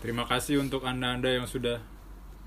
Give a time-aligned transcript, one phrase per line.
[0.00, 1.84] Terima kasih untuk anda-anda yang sudah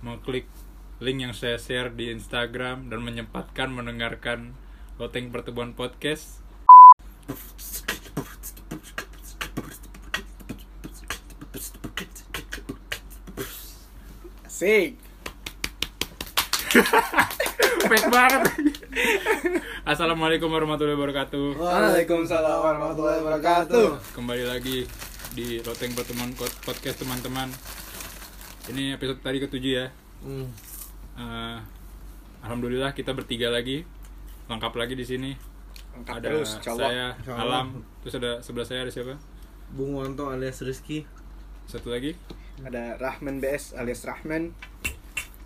[0.01, 0.49] mengklik
[0.97, 4.57] link yang saya share di Instagram dan menyempatkan mendengarkan
[4.97, 6.41] Loteng Pertemuan Podcast.
[14.49, 14.97] Asik.
[17.85, 18.49] Fake banget.
[19.85, 21.61] Assalamualaikum warahmatullahi wabarakatuh.
[21.61, 24.17] Waalaikumsalam warahmatullahi wabarakatuh.
[24.17, 24.89] Kembali lagi
[25.33, 27.49] di Loteng Pertemuan Pod- Podcast teman-teman.
[28.69, 29.87] Ini episode tadi ketujuh ya.
[30.21, 30.47] Hmm.
[31.13, 31.57] Eh,
[32.43, 33.81] Alhamdulillah kita bertiga lagi,
[34.47, 35.31] lengkap lagi di sini.
[35.93, 36.79] Lengkap ada terus, cowok.
[36.79, 37.39] saya, Cowok.
[37.39, 37.67] Alam,
[38.01, 39.15] terus ada sebelah saya ada siapa?
[39.73, 41.07] Bung Wonto alias Rizky.
[41.65, 42.13] Satu lagi.
[42.61, 44.53] Ada Rahman BS alias Rahman.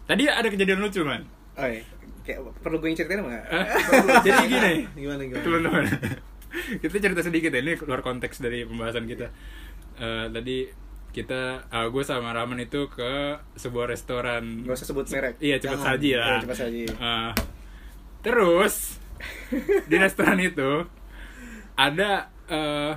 [0.03, 1.23] Tadi ada kejadian lucu man.
[1.55, 1.83] Oh iya.
[2.23, 3.43] Kayak perlu gue yang ceritain nggak?
[3.47, 3.65] Eh,
[4.27, 5.43] Jadi gini, Gimana gimana?
[5.43, 5.83] teman-teman.
[6.83, 9.31] kita cerita sedikit ya, ini keluar konteks dari pembahasan kita.
[9.97, 10.57] Eh, tadi
[11.09, 11.41] kita,
[11.89, 13.13] gue sama Rahman itu ke
[13.53, 14.61] sebuah restoran.
[14.61, 15.35] Gak usah sebut merek.
[15.39, 15.87] Iya cepat Jangan.
[15.89, 16.27] saji lah.
[16.29, 16.83] Iya, cepat saji.
[16.87, 17.31] Eh,
[18.19, 18.75] terus
[19.83, 20.71] di restoran itu
[21.73, 22.11] ada
[22.45, 22.93] eh,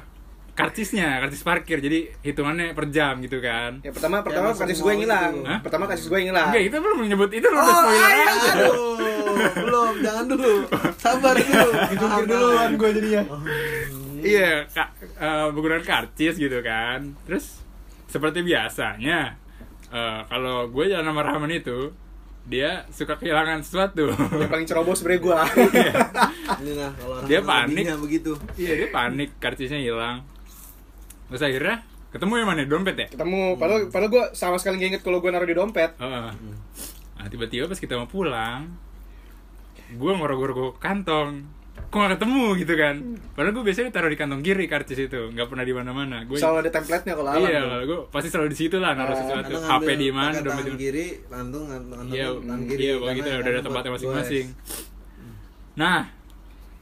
[0.52, 1.80] karcisnya, karcis parkir.
[1.80, 3.80] Jadi hitungannya per jam gitu kan.
[3.80, 5.32] Ya pertama pertama masuk kasus mall gue yang hilang.
[5.34, 5.48] gitu.
[5.48, 5.58] Hah?
[5.64, 6.48] Pertama kasus gue yang hilang.
[6.53, 8.50] Enggak, itu belum menyebut itu belum Oh, spoiler ayo, aja.
[8.53, 8.94] aduh.
[9.56, 10.53] belum, jangan dulu.
[10.94, 11.69] Sabar dulu.
[11.88, 13.22] Mikir duluan gue jadinya.
[14.22, 17.14] Iya, ka- eh, menggunakan karcis gitu kan.
[17.24, 17.60] Terus
[18.06, 19.36] seperti biasanya
[19.88, 21.90] eh, kalau gue jalan sama Rahman itu
[22.42, 24.10] dia suka kehilangan sesuatu.
[24.10, 25.36] Yang paling ceroboh sebenernya gue.
[26.60, 27.84] Ini nah kalau orang Dia panik.
[27.96, 28.32] begitu.
[28.54, 30.24] iya, dia panik karcisnya hilang.
[31.26, 32.60] Terus akhirnya ketemu yang mana?
[32.64, 33.06] Dompet ya?
[33.08, 35.94] Ketemu, padahal padahal gue sama sekali gak inget kalau gue naruh di dompet.
[35.94, 36.30] Heeh.
[37.14, 38.66] Nah, tiba-tiba pas kita mau pulang,
[39.91, 41.44] gue ngorok-ngorok kantong.
[41.91, 42.94] Kok gak ketemu gitu kan?
[43.34, 46.22] Padahal gue biasanya taruh di kantong kiri karcis itu, nggak pernah di mana-mana.
[46.22, 47.42] Gue Selalu ada template-nya kalau alam.
[47.42, 49.52] Iya, kalau gue pasti selalu di situ lah naruh Oh, sesuatu.
[49.58, 50.78] HP di mana, dompet di mana.
[50.78, 52.27] kiri, lantung lantung Iya,
[52.64, 52.78] kiri.
[52.80, 54.47] iya, gitu karena- udah ada tempatnya masing-masing.
[55.72, 56.00] Nah,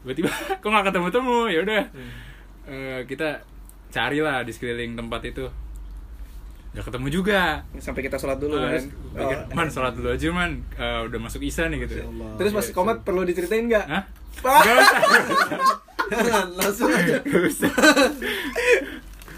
[0.03, 0.28] tiba-tiba
[0.60, 1.38] kok nggak ketemu-temu?
[1.47, 2.10] Ya udah, Hmm.
[2.69, 3.28] Eh, kita
[3.88, 5.49] carilah di sekeliling tempat itu.
[6.78, 7.43] Gak ketemu juga.
[7.77, 8.71] Sampai kita sholat dulu Ah, kan.
[8.72, 9.50] terus pikir, Oh.
[9.53, 12.06] man sholat dulu aja man, Eh, udah masuk isya nih gitu.
[12.39, 13.84] Terus pas Iya, komat perlu diceritain nggak?
[13.84, 14.03] Hah?
[14.39, 14.61] Pak.
[14.62, 15.00] Gak usah.
[16.59, 17.19] Langsung aja.
[17.27, 17.72] Gak usah.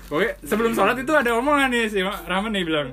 [0.05, 2.89] Pokoknya sebelum sholat itu ada omongan nih si Rahman nih bilang,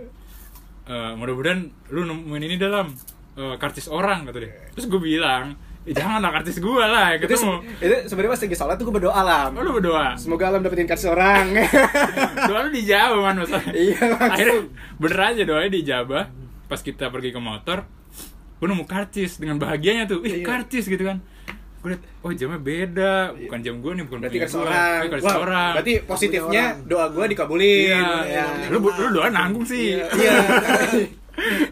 [0.86, 1.60] "Eh, mudah-mudahan
[1.90, 2.94] lu nemuin ini dalam
[3.36, 4.50] eh, karcis orang kata dia.
[4.72, 5.54] Terus gue bilang,
[5.98, 7.54] jangan lah karcis gue lah Itu, ketemu.
[7.54, 9.50] se- itu sebenarnya pas lagi sholat tuh gue berdoa alam.
[9.52, 10.16] Oh, lu berdoa.
[10.16, 11.56] Semoga alam dapetin karcis orang.
[12.50, 13.72] Doa lu dijawab man masalahnya.
[13.78, 14.30] Iya, langsung.
[14.30, 14.58] Akhirnya
[14.98, 16.24] bener aja doanya dijabah.
[16.66, 17.88] Pas kita pergi ke motor,
[18.54, 20.20] gue nemu karcis dengan bahagianya tuh.
[20.22, 20.46] Ih, Iya.
[20.46, 21.24] karcis gitu kan.
[21.78, 23.14] Gue liat, oh jamnya beda.
[23.38, 24.66] Bukan jam gue nih, bukan berarti karcis gua.
[24.66, 24.98] orang.
[24.98, 25.72] Eh, karcis Wah, orang.
[25.74, 26.90] Berarti positifnya orang.
[26.90, 27.88] doa gue dikabulin.
[27.88, 28.46] Iya, Ya.
[28.68, 29.96] lu, lu doa nanggung sih.
[29.96, 30.36] Iya.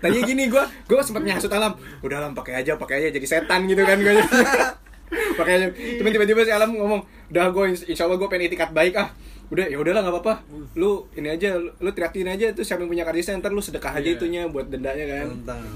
[0.01, 1.73] Tadinya gini gue, gue sempat nyasut alam.
[2.05, 4.13] Udah alam pakai aja, pakai aja jadi setan gitu kan gue.
[5.39, 5.67] pakai aja.
[5.73, 7.01] Tiba-tiba si alam ngomong,
[7.33, 9.09] udah gue insya Allah gue pengen itikat baik ah.
[9.45, 10.33] Udah ya udahlah nggak apa-apa.
[10.73, 13.93] Lu ini aja, lu, lu teriakin aja tuh siapa yang punya karcisnya ntar lu sedekah
[13.93, 14.17] aja Iya.
[14.17, 15.27] itunya buat dendanya kan.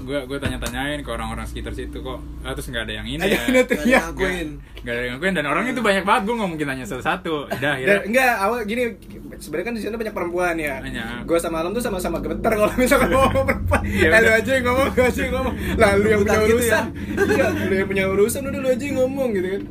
[0.02, 2.18] Gue gue tanya-tanyain ke orang-orang sekitar situ kok.
[2.40, 3.38] Ah, terus nggak ada yang ini ya.
[3.40, 4.00] udah tuh Gak ya.
[4.04, 4.48] ngakuin.
[4.80, 7.34] Gak ada yang ngakuin dan orangnya tuh banyak banget gue nggak mungkin tanya satu-satu.
[7.46, 7.98] Udah Dan, akhirnya.
[8.04, 8.82] enggak, awal gini
[9.36, 10.74] sebenarnya kan di sana banyak perempuan ya.
[11.22, 13.82] Gue sama Alam tuh sama-sama gemeter kalau misalkan ngomong perempuan.
[13.86, 15.54] Ya lu aja yang ngomong, gue aja yang ngomong.
[15.76, 16.84] Lah lu yang punya gitu urusan.
[17.30, 19.62] iya, lu yang punya urusan udah lu aja yang ngomong gitu kan.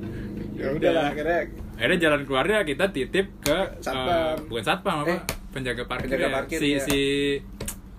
[0.55, 1.39] Ya udah lah akhirnya
[1.79, 4.05] akhirnya jalan keluarnya kita titip ke Satpam.
[4.05, 5.19] eh, bukan satpam apa Eh,
[5.49, 6.29] penjaga parkir, penjaga ya.
[6.35, 6.77] parkir, si ya.
[6.81, 6.99] si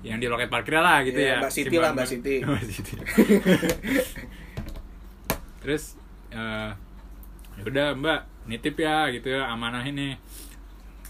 [0.02, 2.34] yang di loket parkir lah gitu Iya, ya Mbak Si Siti lah, Mbak Siti.
[2.40, 2.92] Mbak Siti.
[5.60, 5.94] terus
[6.30, 6.70] eh
[7.56, 10.14] ya udah mbak nitip ya gitu ya amanah ini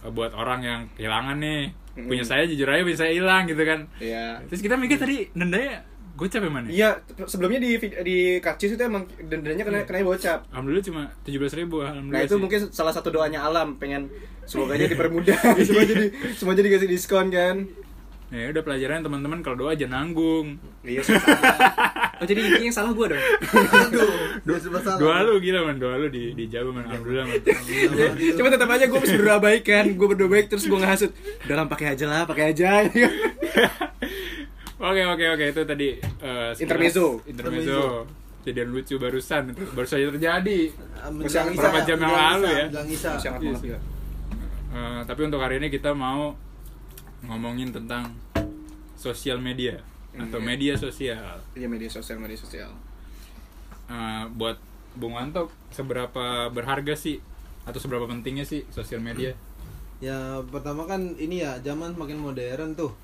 [0.00, 1.69] Eh, buat orang yang kehilangan nih
[2.00, 4.41] punya saya jujur aja saya hilang gitu kan Iya.
[4.48, 5.84] terus kita mikir tadi dendanya
[6.20, 6.91] gocap ya mana Iya,
[7.25, 10.44] sebelumnya di di karcis itu emang dendanya kena kena bocap.
[10.47, 12.38] alhamdulillah cuma tujuh belas ribu Nah alhamdulillah itu sih.
[12.38, 14.12] mungkin salah satu doanya alam pengen
[14.44, 17.64] semoga aja dipermudah semua jadi semua jadi kasih diskon kan.
[18.28, 21.02] ya udah pelajaran teman-teman kalau doa jangan nanggung Iya.
[22.14, 23.19] Oh jadi intinya yang salah gue dong.
[24.38, 24.99] Aduh, sebelah salah.
[24.99, 27.37] doa lu gila man doa lu di dijawab man alhamdulillah man
[28.31, 31.11] Cuma tetap aja gue mesti berdoa baik kan, gue berdoa baik terus gue ngehasut.
[31.43, 32.70] Dalam pakai aja lah, pakai aja.
[34.81, 37.06] Oke oke oke itu tadi sekilas Intermezzo.
[37.25, 38.09] Intermezzo.
[38.41, 40.73] Kejadian lucu barusan baru saja terjadi.
[41.12, 42.65] Menjelang Berapa jam yang lalu ya?
[42.65, 43.11] menjelang Isya.
[43.21, 43.69] Sangat sih.
[43.69, 43.79] ya.
[44.71, 46.32] Eh, tapi untuk hari ini kita mau
[47.21, 48.09] ngomongin tentang
[48.97, 49.77] sosial media
[50.11, 50.47] atau Iya.
[50.47, 51.37] media sosial.
[51.53, 52.73] Iya media sosial, media sosial.
[53.87, 54.56] Eh, buat
[54.91, 57.21] Bung Wanto seberapa berharga sih
[57.62, 59.37] atau seberapa pentingnya sih sosial media?
[60.00, 62.97] Ya pertama kan ini ya zaman makin modern tuh.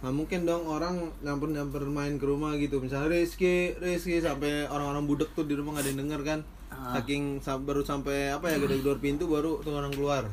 [0.00, 2.80] Nggak mungkin dong orang nyamper nyamper main ke rumah gitu.
[2.80, 6.40] Misalnya Rizky Rizky sampai orang-orang budek tuh di rumah nggak ada yang denger kan.
[6.70, 6.94] Ah.
[6.96, 10.24] saking sa- baru sampai apa ya gede keluar pintu baru tuh orang keluar.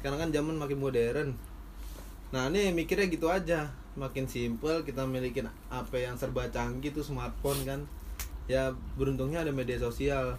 [0.00, 1.28] Sekarang kan zaman makin modern.
[2.34, 3.70] Nah ini mikirnya gitu aja.
[3.94, 7.80] Makin simple kita milikin apa yang serba canggih tuh smartphone kan.
[8.50, 10.34] Ya beruntungnya ada media sosial.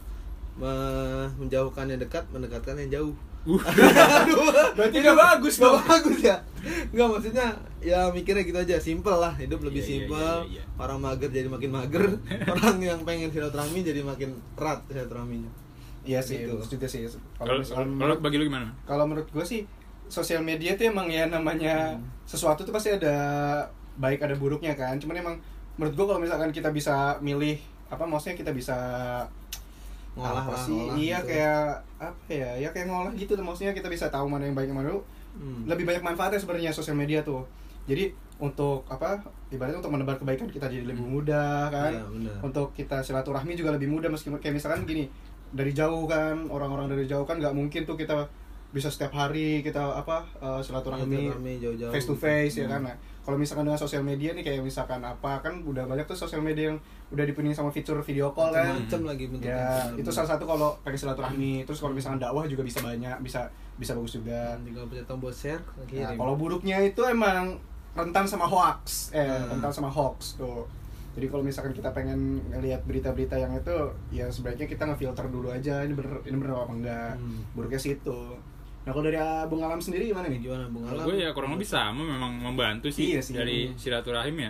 [0.60, 3.14] Me- menjauhkan yang dekat mendekatkan yang jauh
[3.46, 5.80] Berarti udah bagus Gak dong.
[5.82, 6.38] bagus ya
[6.90, 7.48] Enggak maksudnya
[7.80, 10.64] Ya mikirnya gitu aja Simple lah Hidup lebih Iya, iya, simple iya, iya.
[10.76, 12.04] Orang mager jadi makin mager
[12.54, 15.52] Orang yang pengen silaturahmi Jadi makin erat silaturahminya
[16.02, 16.52] Iya sih, Gitu.
[16.52, 17.06] bagus juga sih.
[17.38, 18.72] Kalau menurut- bagi lu gimana?
[18.84, 19.68] kalau menurut gue sih
[20.08, 22.08] sosial media tuh emang ya namanya Hmm.
[22.24, 23.14] sesuatu tuh pasti ada
[23.96, 25.36] baik ada buruknya kan cuman emang
[25.76, 28.74] menurut gue kalau misalkan kita bisa milih apa maksudnya kita bisa
[30.18, 31.30] Ngolah apa lah, sih ngolah iya gitu.
[31.30, 31.64] kayak
[31.98, 34.90] apa ya ya kayak ngolah gitu maksudnya kita bisa tahu mana yang baik yang mana
[34.90, 35.62] dulu Hmm.
[35.70, 37.46] lebih banyak manfaatnya sebenarnya sosial media tuh
[37.86, 42.34] jadi untuk apa ibaratnya untuk menebar kebaikan kita jadi lebih mudah kan benar.
[42.42, 45.06] untuk kita silaturahmi juga lebih mudah meskipun kayak misalkan gini
[45.50, 48.26] dari jauh kan orang-orang dari jauh kan nggak mungkin tuh kita
[48.70, 52.74] bisa setiap hari kita apa eh, silaturahmi jauh-jauh face to face ya Hmm.
[52.76, 56.14] kan nah, kalau misalkan dengan sosial media nih kayak misalkan apa kan udah banyak tuh
[56.16, 56.78] sosial media yang
[57.10, 59.58] udah dipenuhi sama fitur video call kan Macam lagi bentuknya
[59.90, 63.50] ya itu salah satu kalau pakai silaturahmi terus kalau misalkan dakwah juga bisa banyak bisa
[63.76, 67.58] bisa bagus juga tinggal pencet tombol share Nah, kalau buruknya itu emang
[67.92, 69.50] rentan sama hoax, eh Hmm.
[69.52, 70.70] rentan sama hoax tuh.
[71.10, 73.76] Jadi kalau misalkan kita pengen ngelihat berita-berita yang itu,
[74.10, 77.14] ya sebaiknya kita ngefilter dulu aja ini bener ini bener apa enggak.
[77.16, 77.42] Hmm.
[77.52, 78.20] Buruknya sih itu.
[78.90, 80.42] Nah kalau dari Bung Alam sendiri gimana nih?
[80.42, 83.38] gimana Bung Alam gue ya kurang lebih sama memang membantu sih, Iya sih.
[83.38, 84.50] dari silaturahim ya.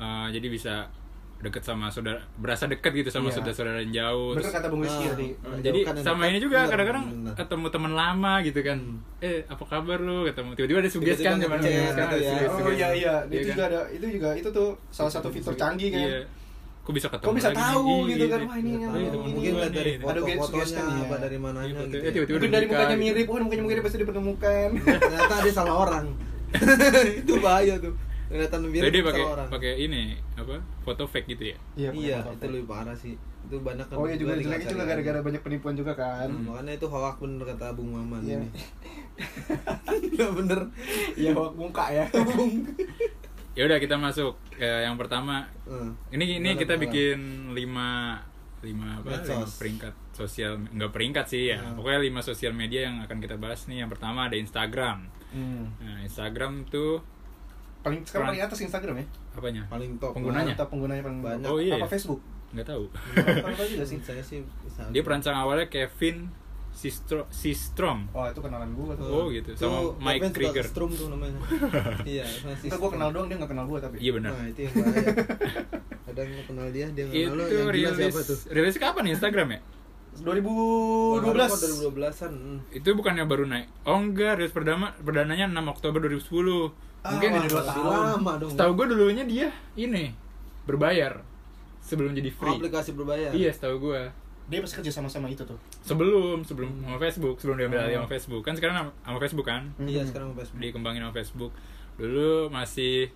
[0.00, 0.88] Eh, jadi bisa
[1.36, 3.36] deket sama saudara, berasa deket gitu sama Iya.
[3.36, 4.32] saudara-saudara yang jauh.
[4.32, 5.12] Bener Terus, kata Bung Rizky Ah.
[5.12, 5.28] tadi.
[5.34, 5.60] Hmm.
[5.60, 7.04] jadi sama ini juga bener, kadang-kadang
[7.34, 8.78] ketemu teman lama gitu kan.
[9.20, 10.24] Eh apa kabar lu?
[10.24, 11.84] Ketemu tiba-tiba ada suges kan kan, ya.
[11.92, 13.52] suges- Oh iya iya, Iya itu kan?
[13.52, 16.08] juga ada itu juga itu tuh salah satu fitur canggih kan.
[16.80, 16.82] Iya.
[16.82, 18.00] Kok bisa ketemu Kok bisa lagi tahu nih?
[18.08, 18.48] gitu Iya, kan, iya.
[18.48, 19.92] wah ini Iya, gua mungkin lihat dari.
[19.92, 21.00] Ada foto-fotonya iya.
[21.00, 22.10] apa dari mananya Iya, gitu eh, ya.
[22.10, 23.02] tiba-tiba Mungkin udah dari mukanya gitu.
[23.04, 24.68] mirip, oh mukanya mirip pasti dipertemukan.
[25.02, 26.04] ternyata dia salah orang
[27.20, 27.94] itu bahaya tuh
[28.26, 30.02] kelihatan mirip Jadi pakai orang pakai ini
[30.34, 30.54] apa?
[30.80, 31.58] Foto fake gitu ya.
[31.76, 34.88] iya pakai itu lebih parah sih itu banyak kan Oh iya juga jelek juga hari-hari.
[34.90, 36.26] gara-gara banyak penipuan juga kan.
[36.26, 38.38] Hmm, makanya itu hoax bener kata Bung Maman Iya.
[38.38, 38.48] ini
[40.38, 40.60] bener
[41.14, 42.04] Iya, hoax muka ya.
[43.58, 45.46] Ya udah kita masuk ke yang pertama.
[45.66, 45.94] Hmm.
[46.14, 48.20] Ini ini kita bikin lima
[48.60, 49.24] lima apa?
[49.24, 51.58] Lima peringkat sosial enggak peringkat sih ya.
[51.58, 51.80] Hmm.
[51.80, 53.82] Pokoknya lima sosial media yang akan kita bahas nih.
[53.82, 55.08] Yang pertama ada Instagram.
[55.34, 55.74] Hmm.
[55.82, 57.02] Nah, Instagram tuh
[57.80, 59.06] Paling sekarang paling atas Instagram ya.
[59.32, 59.62] apanya?
[59.72, 60.52] paling top Penggunanya?
[60.52, 61.48] Atau penggunanya paling Banyak.
[61.48, 61.96] Oh, iya Apa ya?
[61.96, 62.20] Facebook?
[62.52, 62.84] Nggak tahu.
[63.16, 63.98] Kurang tahu juga sih.
[64.04, 64.44] saya sih
[64.92, 66.28] Dia perancang awalnya Kevin
[66.70, 68.08] Sistro Sistrom.
[68.10, 69.04] Oh, itu kenalan gua tuh.
[69.04, 69.52] Oh, gitu.
[69.52, 70.64] Sama Mike Kevin suka Krieger.
[70.64, 71.36] Strum tuh namanya
[72.08, 73.96] iya masih Kita gua kenal doang, dia nggak kenal gua tapi.
[73.98, 74.30] Iya benar.
[74.32, 75.02] nah itu yang bahaya
[76.10, 79.48] kadang kenal dia dia Itu kenal yang gila rilis siapa tuh rilis kapan nih Instagram
[79.50, 79.60] ya?
[80.20, 81.94] 2012.
[81.94, 82.58] 2012-an hmm.
[82.72, 83.66] Itu bukannya baru naik?
[83.84, 86.74] Oh enggak, rilis perdana perdananya 6 Oktober 2010.
[87.00, 87.96] Ah, Mungkin wah, ini dua Masih tahun.
[88.12, 90.12] lama dong Setahu gue dulunya dia ini
[90.66, 91.24] berbayar
[91.80, 92.60] sebelum jadi free.
[92.60, 94.02] aplikasi berbayar Iya, setahu gue.
[94.50, 95.54] Dia pasti kerja sama-sama itu tuh.
[95.80, 97.98] Sebelum sebelum sama Facebook, sebelum dia ambil alih Oh.
[98.00, 98.42] sama Facebook.
[98.42, 99.62] Kan sekarang sama- sama Facebook kan?
[99.80, 100.08] iya Hmm.
[100.10, 101.52] sekarang Facebook Dikembangin sama Facebook.
[101.96, 103.14] Dulu masih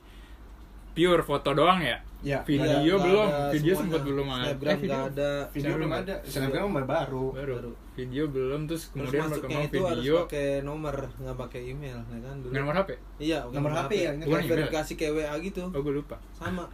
[0.92, 1.98] pure foto doang ya?
[2.22, 2.40] Ya.
[2.40, 2.62] Video
[2.96, 3.80] nggak belum, ada video semuanya.
[3.84, 4.44] sempat belum ada.
[4.46, 4.88] Snapgram Eh, video.
[4.88, 6.14] nggak ada Video belum ada.
[6.24, 7.24] Snapgram baru baru.
[7.34, 7.72] Baru.
[7.92, 9.90] Video belum terus Terus kemudian masuknya berkembang itu video.
[10.16, 12.90] harus pakai nomor nggak pakai email ya kan dulu nomor HP?
[13.20, 14.50] iya pakai Nomor HP ya, Kayak bukan email.
[14.50, 16.16] verifikasi kayak WA gitu Oh, gue lupa.
[16.32, 16.64] sama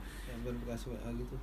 [0.40, 1.36] verifikasi WA gitu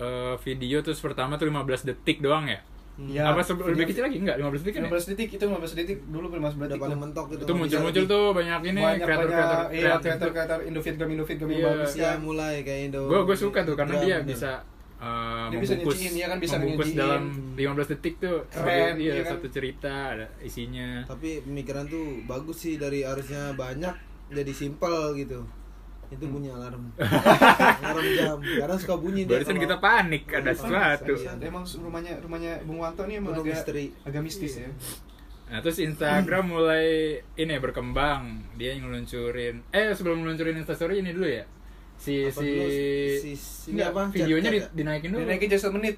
[0.00, 2.60] Eh, video terus pertama tuh 15 detik doang ya?
[2.98, 3.28] Ya.
[3.28, 4.16] Apa sebelum lebih kecil lagi?
[4.18, 4.88] Enggak, 15 detik kan ya?
[4.90, 6.80] 15 detik itu 15 detik dulu 15 udah detik.
[6.80, 11.08] paling mentok gitu Itu muncul-muncul tuh banyak ini banyak kreator-kreator banyak iya kreator kreator Indofitgram
[11.10, 11.68] Indofitgram yang Iya.
[11.70, 12.12] bagus ya ya.
[12.18, 14.28] mulai kayak Indo Gue gue suka tuh karena Iya, dia bener.
[14.30, 14.50] bisa
[14.98, 17.22] uh, Dia bisa membungkus, nyuciin, iya kan, bisa membungkus dalam
[17.54, 19.30] 15 detik tuh Keren, sebagai- iya, iya kan?
[19.30, 23.94] satu cerita ada isinya tapi pemikiran tuh bagus sih dari harusnya banyak
[24.30, 25.40] jadi simpel gitu
[26.10, 26.90] itu bunyi alarm
[27.86, 32.52] alarm jam karena suka bunyi dia barusan kita panik ada sesuatu Iya, Emang rumahnya rumahnya
[32.62, 33.86] Bung Wanto nih emang agak misteri.
[34.02, 34.68] agak mistis ya.
[35.46, 36.86] nah terus Instagram mulai
[37.34, 38.22] ini berkembang
[38.54, 41.46] dia ngeluncurin eh sebelum ngeluncurin Instastory ini dulu ya
[41.94, 42.64] si Apa si, dulu?
[43.20, 44.02] Si- si- Nggak, apa?
[44.10, 45.96] videonya Chat- di, chat dinaikin dulu Dia naikin jadi semenit.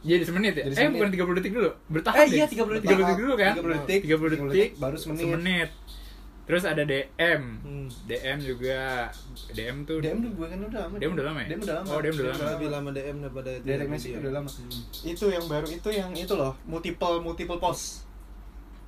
[0.00, 0.94] jadi semenit ya Jadi eh semenit.
[0.94, 2.56] bukan 30 detik dulu bertahap Eh, iya, deh.
[2.56, 2.88] 30 detik.
[2.88, 5.20] 30 detik dulu kan 30 detik, 30 detik baru semenit.
[5.20, 5.70] semenit
[6.46, 7.88] terus ada DM Hmm.
[8.04, 9.10] DM juga
[9.48, 10.94] DM tuh DM dulu gue kan udah lama.
[10.96, 11.48] DM udah lama ya?
[11.48, 11.88] DM udah lama.
[11.88, 12.46] Oh, DM udah lama.
[12.52, 14.48] lebih lama DM daripada itu Direct message udah lama.
[14.48, 14.82] Hmm.
[15.04, 18.06] Itu yang baru itu yang itu loh, multiple multiple post.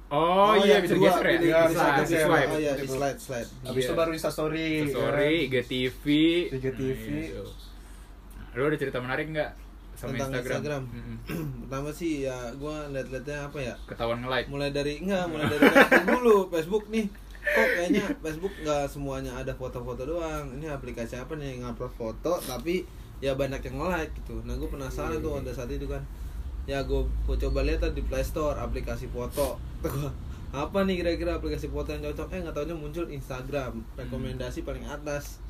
[0.09, 1.31] Oh, iya bisa geser ya?
[1.31, 2.21] Iya, di bisa slide, geser.
[2.25, 2.49] swipe.
[2.49, 2.73] Oh, iya iya.
[2.75, 3.99] di slide slide Habis itu Iya.
[3.99, 4.69] baru Insta story.
[4.89, 5.53] Story, kan?
[5.53, 6.05] IGTV.
[6.51, 7.05] IGTV.
[7.37, 8.55] Nah.
[8.55, 9.51] Lu ada cerita menarik nggak
[9.93, 10.49] sama Tentang Instagram?
[10.49, 10.83] Instagram.
[10.89, 11.17] Mm-mm.
[11.61, 14.47] pertama sih ya gua liat-liatnya apa ya Ketahuan nge-like.
[14.47, 17.07] mulai dari enggak mulai dari Facebook dulu Facebook nih
[17.43, 20.53] kok kayaknya Facebook nggak semuanya ada foto-foto doang.
[20.59, 22.85] Ini aplikasi apa nih yang upload foto tapi
[23.19, 24.39] ya banyak yang like gitu.
[24.47, 26.03] Nah gue penasaran tuh pada saat itu kan.
[26.69, 29.57] Ya gue coba lihat di Play Store aplikasi foto.
[30.49, 32.33] Apa nih kira-kira aplikasi foto yang cocok?
[32.33, 35.41] Eh nggak taunya muncul Instagram rekomendasi paling atas.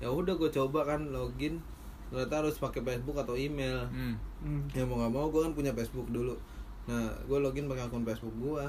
[0.00, 1.60] Ya udah gue coba kan login.
[2.08, 3.84] Ternyata harus pakai Facebook atau email.
[3.92, 4.16] Hmm.
[4.38, 4.62] Hmm.
[4.70, 6.36] ya mau nggak mau gue kan punya Facebook dulu.
[6.88, 8.64] Nah gue login pakai akun Facebook gue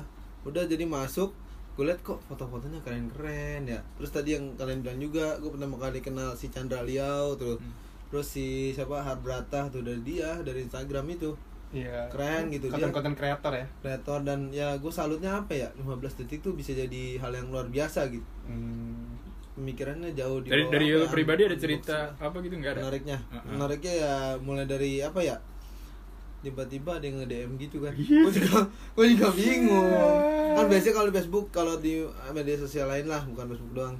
[0.47, 1.35] udah jadi masuk
[1.79, 5.99] gue liat kok foto-fotonya keren-keren ya terus tadi yang kalian bilang juga gue pertama kali
[5.99, 7.71] kenal si Chandra Liao terus Hmm.
[8.09, 11.31] terus si siapa Harbrata tuh dari dia dari Instagram itu
[11.69, 12.09] Iya.
[12.09, 12.81] Keren gitu, dia.
[12.81, 13.65] Konten-konten kreator ya.
[13.79, 15.85] kreator dan ya gue salutnya apa ya 15
[16.17, 19.15] detik tuh bisa jadi hal yang luar biasa gitu Hmm.
[19.53, 22.81] pemikirannya jauh di Dari dari ya, pribadi ada cerita apa gitu nggak ada?
[22.81, 23.51] menariknya Uh-uh.
[23.51, 25.37] menariknya ya mulai dari apa ya
[26.39, 27.93] tiba-tiba ada yang nge-DM gitu kan.
[27.95, 28.23] Iya.
[28.23, 28.57] gue juga
[28.95, 29.89] gue juga bingung.
[30.55, 31.93] Kan biasanya kalau di Facebook kalau di
[32.31, 33.95] media sosial lain lah bukan Facebook doang.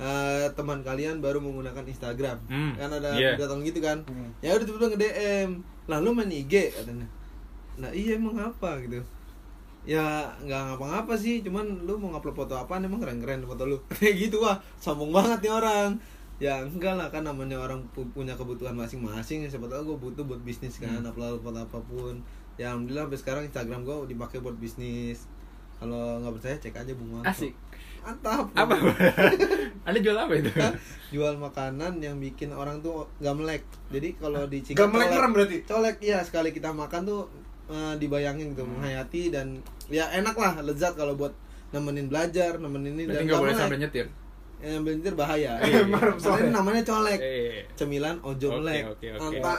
[0.00, 2.40] Eh, teman kalian baru menggunakan Instagram.
[2.48, 3.36] Hmm, kan ada iya.
[3.36, 4.00] datang gitu kan.
[4.08, 4.32] Hmm.
[4.40, 5.48] ya udah tiba-tiba nge-DM
[5.86, 7.06] lalu main IG katanya.
[7.76, 9.04] Nah iya emang apa gitu.
[9.84, 13.76] Ya nggak ngapa-ngapa sih cuman lu mau ngupload foto apa emang keren-keren foto lu.
[14.00, 16.00] Kayak gitu wah sombong banget nih orang
[16.42, 20.42] ya enggak lah kan namanya orang pu- punya kebutuhan masing-masing siapa tahu gue butuh buat
[20.42, 21.06] bisnis kan Hmm.
[21.06, 22.18] upload foto apa pun
[22.56, 25.30] ya alhamdulillah sampai sekarang Instagram gue dipakai buat bisnis
[25.78, 27.26] kalau nggak percaya cek aja bung Marco.
[27.28, 27.54] Asik.
[28.00, 28.74] mantap Apa?
[29.86, 30.50] Anda jual apa itu?
[31.12, 35.30] jual makanan yang bikin orang tuh gak melek jadi kalau di Gak melek colek- merem
[35.32, 35.56] berarti?
[35.62, 37.30] colek iya sekali kita makan tuh
[37.68, 39.58] eh, dibayangin gitu menghayati dan
[39.88, 41.30] ya enak lah lezat kalau buat
[41.70, 44.06] nemenin belajar nemenin ini Berarti dan gak boleh melek sampai nyetir.
[44.62, 45.82] Yang bahaya Iya.
[45.82, 46.50] Karena Marem ini soalnya.
[46.52, 47.66] namanya colek Eh.
[47.74, 49.20] cemilan ojo Oke, melek oke, oke.
[49.20, 49.58] mantap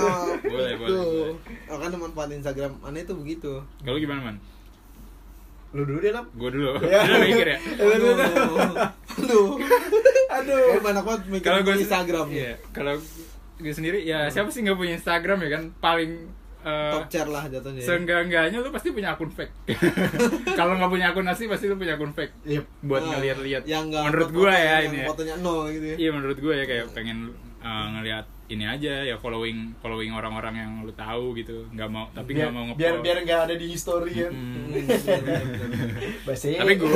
[0.52, 1.32] Boleh, boleh, boleh.
[1.70, 4.36] kan manfaat Instagram aneh itu begitu Kalau gimana man?
[5.70, 6.26] Lu dulu deh, Lam.
[6.34, 6.70] Gue dulu.
[6.82, 6.98] Iya.
[7.00, 7.58] Udah mikir ya.
[7.80, 9.46] aduh aduh
[10.32, 10.64] Aduh.
[10.80, 12.52] Banyak banget mikir Kalau gue Instagram Iya.
[12.70, 12.94] Kalau
[13.56, 16.10] gue sendiri ya siapa sih nggak punya Instagram ya kan paling
[16.62, 17.86] eh, top chair lah jatuhnya ya.
[17.86, 19.54] Seenggak-enggaknya lu pasti punya akun fake.
[20.58, 22.32] Kalau nggak punya akun asli pasti lu punya akun fake.
[22.44, 22.60] Iya.
[22.80, 23.62] Buat Nah, ngeliat-liat.
[23.64, 24.98] yang Menurut gua ya yang ini.
[24.98, 25.06] ya.
[25.06, 27.18] fotonya nol gitu ya Iya menurut gue ya kayak pengen
[27.58, 32.34] uh, ngeliat ini aja ya following following orang-orang yang lu tahu gitu nggak mau tapi
[32.34, 34.32] nggak mau biar ngepost biar nggak ada di history kan.
[34.40, 34.74] Hmm.
[36.26, 36.88] Tapi gue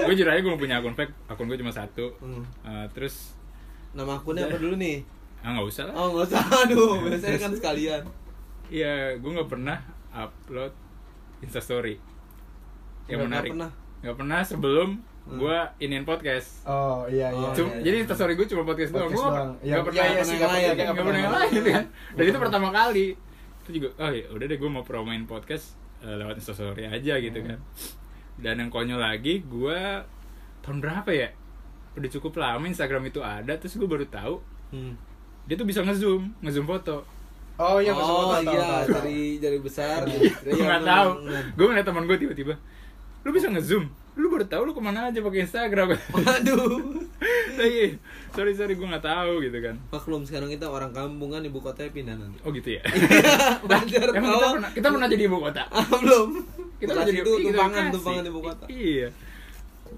[0.00, 2.44] gue jujur aja gue punya akun fake akun gue cuma satu Hmm.
[2.60, 3.32] Uh, terus
[3.90, 5.02] Nama akunnya apa dulu nih?
[5.40, 8.02] ah nggak usah lah Oh nggak usah, aduh biasanya kan sekalian
[8.70, 9.78] Iya, gue nggak pernah
[10.10, 10.72] upload
[11.40, 11.98] instastory
[13.06, 13.50] yang nggak menarik.
[13.52, 13.70] pernah?
[14.00, 14.88] Nggak pernah sebelum
[15.20, 15.36] Hmm.
[15.36, 16.64] gue iniin podcast.
[16.64, 17.44] Oh iya iya.
[17.44, 17.84] Oh, Cum- iya, iya.
[17.84, 19.04] jadi instastory gue cuma podcast, doang.
[19.04, 19.36] Podcast Gue doang.
[19.52, 20.48] nggak Iya, nggak pernah iya, iya sih, nggak
[20.88, 21.84] nggak pernah yang lain kan.
[22.16, 23.06] Dan itu pertama kali.
[23.60, 25.66] Itu juga, oh ya udah deh gue mau promoin podcast
[26.00, 27.46] eh, lewat instastory aja gitu Hmm.
[27.46, 27.58] kan.
[28.38, 29.78] Dan yang konyol lagi, gue
[30.60, 31.28] tahun berapa ya?
[31.92, 34.94] Udah cukup lama Instagram itu ada, terus gue baru tahu hmm.
[35.44, 37.04] dia tuh bisa ngezoom, ngezoom foto.
[37.60, 38.94] Oh iya Oh tahu, iya, tahu, tahu.
[39.04, 40.08] dari jari besar.
[40.08, 41.10] Gue nggak tahu.
[41.28, 41.44] bener.
[41.52, 42.54] gue ngeliat teman gue tiba-tiba
[43.20, 43.84] lu bisa ngezoom?
[44.16, 45.92] Lu baru tahu lu ke mana aja pakai Instagram.
[46.16, 47.04] Waduh.
[47.60, 48.00] Lagi
[48.32, 49.76] sorry sorry gue nggak tahu gitu kan.
[49.92, 52.40] Maklum sekarang kita orang kampung kan ibu kotanya pindah nanti.
[52.40, 52.82] Oh gitu ya?
[53.68, 55.62] Emang kita pernah kita pernah jadi ibu kota?
[55.68, 56.28] Ah, belum.
[56.80, 58.64] Kita Bekasi jadi itu iya, tumpangan tumpangan ibu kota.
[58.72, 59.08] Iya.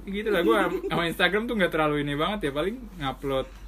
[0.02, 0.58] Gitu lah gue
[0.90, 3.61] sama Instagram tuh nggak terlalu ini banget ya paling ngupload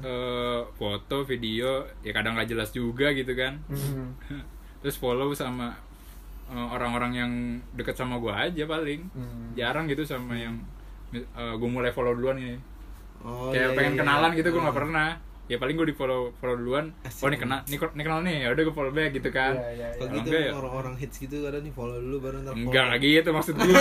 [0.00, 1.68] eh, foto video
[2.00, 4.12] ya kadang nggak jelas juga gitu kan Hmm.
[4.80, 5.72] terus follow sama
[6.46, 7.32] eh, orang-orang yang
[7.72, 9.52] deket sama gue aja paling Hmm.
[9.54, 10.60] jarang gitu sama yang
[11.34, 12.56] gue mulai follow duluan ini
[13.20, 14.38] Oh, kayak iya, pengen iya, kenalan iya.
[14.38, 14.80] gitu gue nggak Ah.
[14.82, 15.08] pernah
[15.44, 17.20] ya paling gue di follow follow duluan Asik.
[17.20, 19.88] oh ini kenal ini, kenal nih ya udah gue follow back gitu kan Iya, iya,
[19.90, 20.08] Kalau iya.
[20.10, 22.64] Kalau gitu ya- orang-orang hits gitu kadang nih follow dulu baru ntar follow.
[22.64, 23.72] enggak lagi itu maksud gue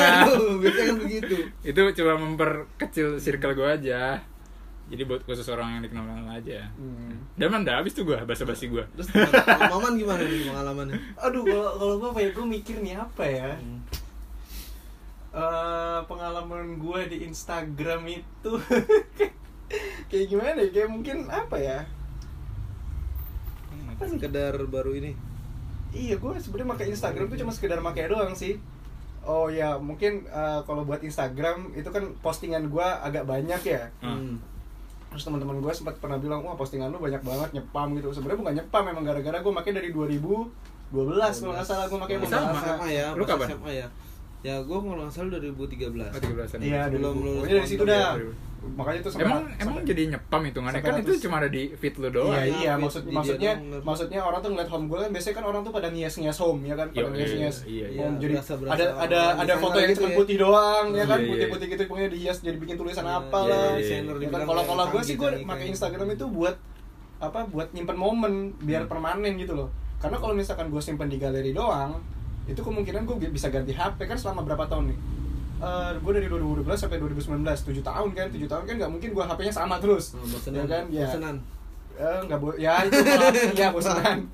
[0.60, 4.02] biasanya kan begitu itu cuma memperkecil circle gue aja
[4.86, 7.16] jadi buat khusus orang yang dikenal kenal aja Hmm.
[7.34, 9.32] dan mana udah habis tuh gue basa basi gue Terus teman-
[9.72, 10.98] Maman gimana nih pengalamannya?
[11.18, 13.50] Aduh, kalau kalau gue apa ya, gue mikir nih apa ya?
[13.56, 13.80] Hmm.
[15.34, 18.52] Eh, pengalaman gue di Instagram itu
[20.10, 20.70] kayak gimana ya?
[20.72, 21.80] Kayak mungkin apa ya?
[23.96, 25.16] Sekedar baru ini
[25.90, 28.58] Iya, gue sebenarnya pakai Instagram tuh cuma sekedar pakai doang sih.
[29.22, 33.94] Oh ya, mungkin eh, kalau buat Instagram itu kan postingan gue agak banyak ya.
[34.02, 34.42] Hmm.
[35.14, 38.10] Terus teman-teman gue sempat pernah bilang, wah postingan lu banyak banget nyepam gitu.
[38.10, 40.50] Sebenarnya bukan nyepam, memang gara-gara gue pakai dari 2012
[41.38, 42.50] kalau nggak salah gue pakai Sama.
[42.50, 43.48] Masa- SMA ya, Lu kapan?
[43.48, 43.88] SMA ya.
[44.42, 46.10] Ya gue kalau nggak salah 2013.
[46.10, 46.60] Oh, 13 an.
[46.60, 48.12] Iya, Belum Pokoknya dari situ dah.
[48.64, 51.96] Makanya itu sampai Emang sampai- emang jadi nyepam hitungannya kan itu cuma ada di feed
[51.98, 52.32] lu doang.
[52.32, 53.52] Iya, iya, maksud di maksudnya
[53.82, 56.74] maksudnya orang tuh ngeliat home gue kan biasanya kan orang tuh pada ngias-ngias home ya
[56.74, 57.58] kan, pada Iya, ngias-ngias.
[57.66, 58.00] iya, iya.
[58.00, 58.16] home.
[58.18, 60.18] Jadi Berasa- berasa ada ada ada foto yang gitu cuma ya.
[60.18, 61.30] putih doang ya kan, Iya, iya.
[61.30, 63.76] putih-putih gitu pokoknya dihias jadi bikin tulisan apa lah.
[63.76, 66.16] Ya kan, dibilang Kalau kalau gue sih gue canggih pakai Instagram gitu.
[66.16, 66.56] itu buat
[67.20, 68.92] apa buat nyimpen momen biar Hmm.
[68.92, 69.70] permanen gitu loh.
[69.98, 72.00] Karena kalau misalkan gue simpen di galeri doang,
[72.44, 74.98] itu kemungkinan gue bisa ganti HP kan selama berapa tahun nih?
[75.96, 79.54] Gue dari 2012 sampai 2019 7 tahun kan 7 tahun kan nggak mungkin gue HP-nya
[79.54, 80.14] sama terus.
[80.14, 80.58] Oh, bosenan.
[80.58, 80.84] ya kan?
[80.90, 81.06] Ya.
[81.06, 81.36] Bosenan.
[81.94, 82.98] Eh, nggak bo ya itu
[83.54, 84.26] ya bosanan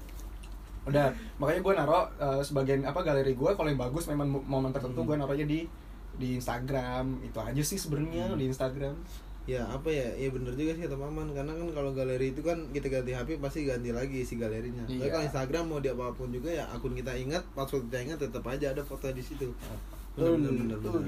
[0.87, 4.71] udah makanya gue naro eh, sebagian apa galeri gue kalau yang bagus memang mo- momen
[4.71, 5.69] tertentu gue naruhnya di
[6.15, 7.21] di Instagram.
[7.21, 8.95] Itu aja sih sebenarnya di Instagram.
[9.43, 12.69] Ya apa ya, ya bener juga sih kata Maman Karena kan kalau galeri itu kan
[12.69, 14.83] kita ganti HP pasti ganti lagi si galerinya.
[14.83, 15.09] Tapi Iya.
[15.09, 18.43] kalau Instagram mau di apa pun juga ya akun kita ingat, password kita ingat tetap
[18.45, 19.49] aja ada foto di situ
[20.19, 21.01] Betul.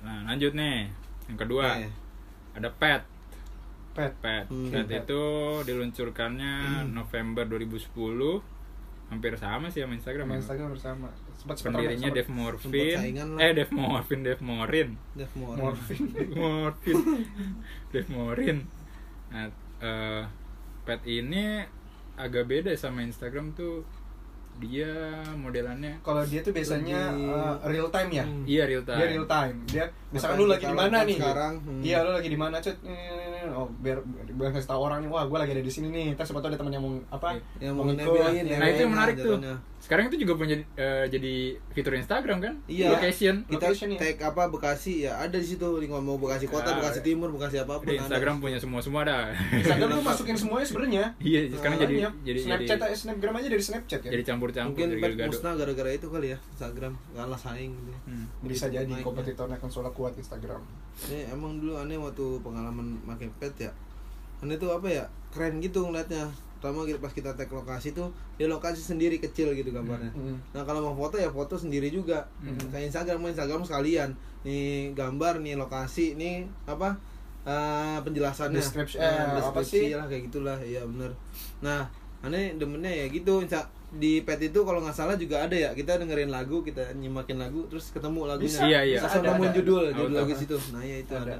[0.00, 0.78] Nah, lanjut nih.
[1.26, 1.88] Yang kedua, Oke.
[2.54, 3.02] ada pet.
[3.92, 4.44] pet Pet.
[4.46, 4.68] Hmm.
[4.68, 5.22] Pet itu
[5.64, 6.54] diluncurkannya
[6.86, 8.44] November 2010.
[9.06, 10.26] Hampir sama sih sama Instagram.
[10.26, 10.40] sama ya.
[10.42, 12.98] Instagram bersama sempat sempat Pendirinya sempat- Dave Morfin.
[13.36, 14.88] Eh, Dave Morfin, Dave Morin.
[15.14, 15.62] Dev Morin.
[15.62, 16.02] Morfin
[16.36, 16.98] Morfin.
[17.88, 18.58] Dave Morin.
[19.28, 19.46] Nah,
[19.80, 20.22] eh,
[20.82, 21.62] pet ini
[22.16, 23.86] agak beda sama Instagram tuh.
[24.56, 24.88] Dia
[25.36, 28.24] modelannya kalau dia tuh biasanya Lebih- eh, real time ya?
[28.24, 28.44] Hmm.
[28.48, 28.98] iya real time.
[28.98, 29.56] dia real time.
[29.68, 31.18] Dia misalkan lu lagi di mana nih?
[31.20, 31.80] sekarang, hmm.
[31.84, 33.98] iya lu lagi di mana cut Hmm, oh biar
[34.32, 36.06] biar kasih tahu orang nih wah gue lagi ada di sini nih.
[36.16, 37.36] Terus tahu ada teman yang mau apa?
[37.60, 39.38] Yang mau ngikut ya Nah itu yang menarik tuh.
[39.86, 41.34] Sekarang itu juga punya eh, jadi
[41.70, 42.54] fitur Instagram kan?
[42.66, 42.90] Iya.
[42.92, 43.46] Location.
[43.46, 43.98] Kita Location ya.
[44.02, 47.56] tag apa Bekasi ya ada di situ link mau Bekasi Kota, Ah, Bekasi Timur, Bekasi
[47.56, 47.86] apa pun.
[47.86, 48.02] Di ada.
[48.02, 49.30] Instagram punya semua semua dah.
[49.52, 53.62] Instagram tuh masukin semuanya sebenarnya iya, sekarang jadi jadi Snapchat jadi, aja Snapgram aja dari
[53.62, 55.28] Snapchat ya jadi campur-campur Mungkin jadi pet gado.
[55.30, 57.88] musnah gara-gara itu kali ya Instagram kalah saing gitu.
[57.88, 57.98] ya.
[58.04, 58.24] Hmm.
[58.42, 59.04] bisa jadi Naiknya.
[59.04, 60.58] kompetitornya konsola kuat Instagram
[61.06, 63.72] Ini emang dulu aneh waktu pengalaman pakai pet ya.
[64.38, 65.04] Aneh tuh apa ya?
[65.28, 66.26] Keren gitu ngeliatnya.
[66.66, 70.10] Pertama kita- pas kita tag lokasi tuh dia lokasi sendiri kecil gitu gambarnya.
[70.10, 70.34] Hmm.
[70.50, 72.26] Nah kalau mau foto ya foto sendiri juga.
[72.38, 72.58] Hmm.
[72.68, 74.10] Kayak Instagram mau Instagram sekalian.
[74.42, 76.98] Nih gambar, nih lokasi, nih apa?
[77.42, 78.58] eh, penjelasannya.
[78.58, 79.94] Description, Nah, eh, apa deskripsi sih?
[79.94, 80.58] lah kayak gitulah.
[80.58, 81.14] Iya bener.
[81.60, 81.86] Nah
[82.20, 83.38] aneh demennya ya gitu.
[83.38, 87.38] Insta- di pet itu kalau nggak salah juga ada ya kita dengerin lagu kita nyimakin
[87.38, 88.98] lagu terus ketemu lagunya Bisa, Iya, iya.
[88.98, 89.56] Ada, nemuin ada.
[89.56, 89.94] judul Auto.
[89.96, 91.22] judul lagu situ nah ya itu Ada.
[91.22, 91.36] ada,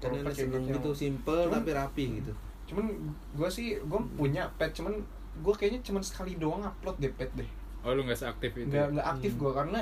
[0.00, 0.72] karena kayak seneng gitu.
[0.74, 2.32] gitu simple tapi rapi gitu
[2.68, 2.84] cuman
[3.32, 4.92] gue sih gue punya pet cuman
[5.38, 7.48] gue kayaknya cuman sekali doang upload deh pet deh
[7.80, 8.68] Oh lu nggak seaktif itu?
[8.68, 9.40] nggak nggak aktif Hmm.
[9.40, 9.80] gue karena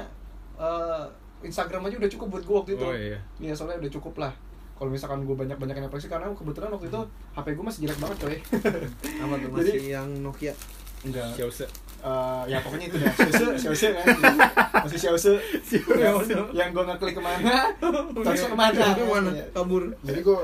[0.56, 1.04] eh,
[1.42, 3.18] Instagram aja udah cukup buat gue waktu itu Oh iya.
[3.36, 4.32] Iya soalnya udah cukup lah
[4.72, 7.00] kalau misalkan gue banyak banyak yang aplikasi karena kebetulan waktu itu
[7.32, 8.36] HP gue masih jelek banget coy
[9.00, 10.52] apa tuh Jadi- masih yang Nokia
[11.02, 11.32] enggak.
[12.06, 14.06] Eh, ya pokoknya itu dah Xiaosu Xiaosu kan
[14.80, 15.32] masih Xiaosu
[15.98, 16.14] yang,
[16.54, 18.78] yang gue ngeklik ke mana terus ke mana
[19.26, 19.42] Iya.
[19.50, 20.38] kabur jadi gue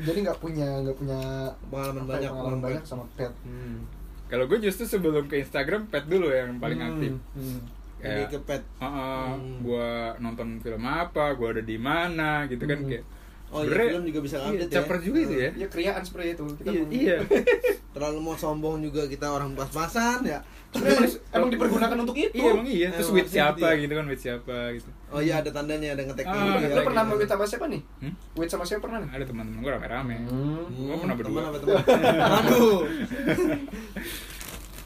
[0.00, 1.18] jadi nggak punya nggak punya
[1.66, 3.82] pengalaman apa ya, banyak pengalaman banyak sama pet hmm.
[4.26, 7.12] Kalau gue justru sebelum ke Instagram pet dulu yang paling Hmm, aktif.
[7.34, 7.58] hmm.
[7.96, 9.58] Kayak ke pet Heeh, Hmm.
[9.60, 12.88] gua nonton film apa, gua ada di mana gitu kan Hmm.
[12.88, 13.04] kayak.
[13.48, 15.50] oh iya film juga bisa iya, update ya caper juga itu ya.
[15.56, 17.16] ya kriaan seperti itu kita Iya, iya.
[17.94, 22.66] terlalu mau sombong juga kita orang pas-pasan ya Sebenarnya emang dipergunakan untuk itu Iya emang
[22.66, 23.80] iya, terus with siapa ya.
[23.80, 24.90] gitu kan, with siapa gitu.
[25.08, 26.74] oh iya ada tandanya ada ngetek Ah, dulu ngetek ya.
[26.74, 27.16] lu pernah gitu.
[27.16, 28.12] wait sama siapa nih Hmm?
[28.34, 30.16] wait sama siapa pernah nih Ada teman-teman gue rame-rame.
[30.22, 30.64] Hmm.
[30.68, 31.32] Gua pernah berdua.
[31.32, 31.82] teman apa teman
[32.38, 32.78] aduh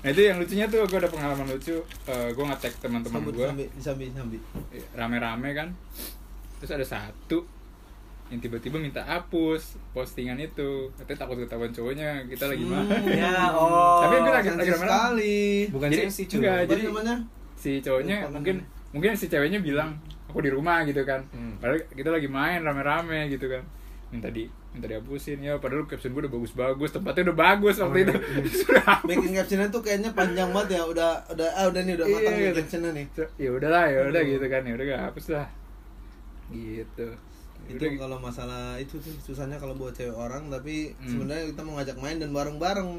[0.01, 1.77] Nah itu yang lucunya tuh gue ada pengalaman lucu.
[2.07, 4.39] Eh gue nge-tag teman-teman gue sambi sambi sambi
[4.93, 5.69] rame-rame kan.
[6.57, 7.45] Terus ada satu
[8.31, 10.87] yang tiba-tiba minta hapus postingan itu.
[10.95, 12.23] Katanya takut ketahuan cowoknya.
[12.25, 12.95] Kita lagi Hmm, mana.
[13.05, 15.41] ya oh Tapi gue lagi lagi sekali.
[15.69, 17.17] Bukan Jadi, enggak, apa jadi- namanya?
[17.55, 18.57] si cowoknya Lupa mungkin
[18.91, 21.21] mungkin si ceweknya bilang aku di rumah gitu kan.
[21.29, 21.59] Hmm.
[21.59, 23.67] padahal kita lagi main rame-rame gitu kan.
[24.09, 25.39] Minta di minta dihapusin.
[25.41, 26.91] Ya padahal caption gue udah bagus-bagus.
[26.91, 28.15] Tempatnya udah bagus waktu itu.
[28.63, 29.11] Sudah hapus.
[29.11, 32.33] Bikin captionnya tuh kayaknya panjang banget ya, udah udah ah udah nih udah Iya, matang
[32.33, 32.59] nih gitu.
[32.63, 33.07] captionnya nih.
[33.37, 34.63] ya udahlah ya udah gitu kan.
[34.63, 35.47] Ya udah gak hapus lah.
[36.49, 37.09] Gitu
[37.71, 37.99] Itu udah.
[37.99, 41.07] kalau masalah itu tuh susahnya kalau buat cewek orang tapi Hmm.
[41.09, 42.91] sebenarnya kita mau ngajak main dan bareng-bareng.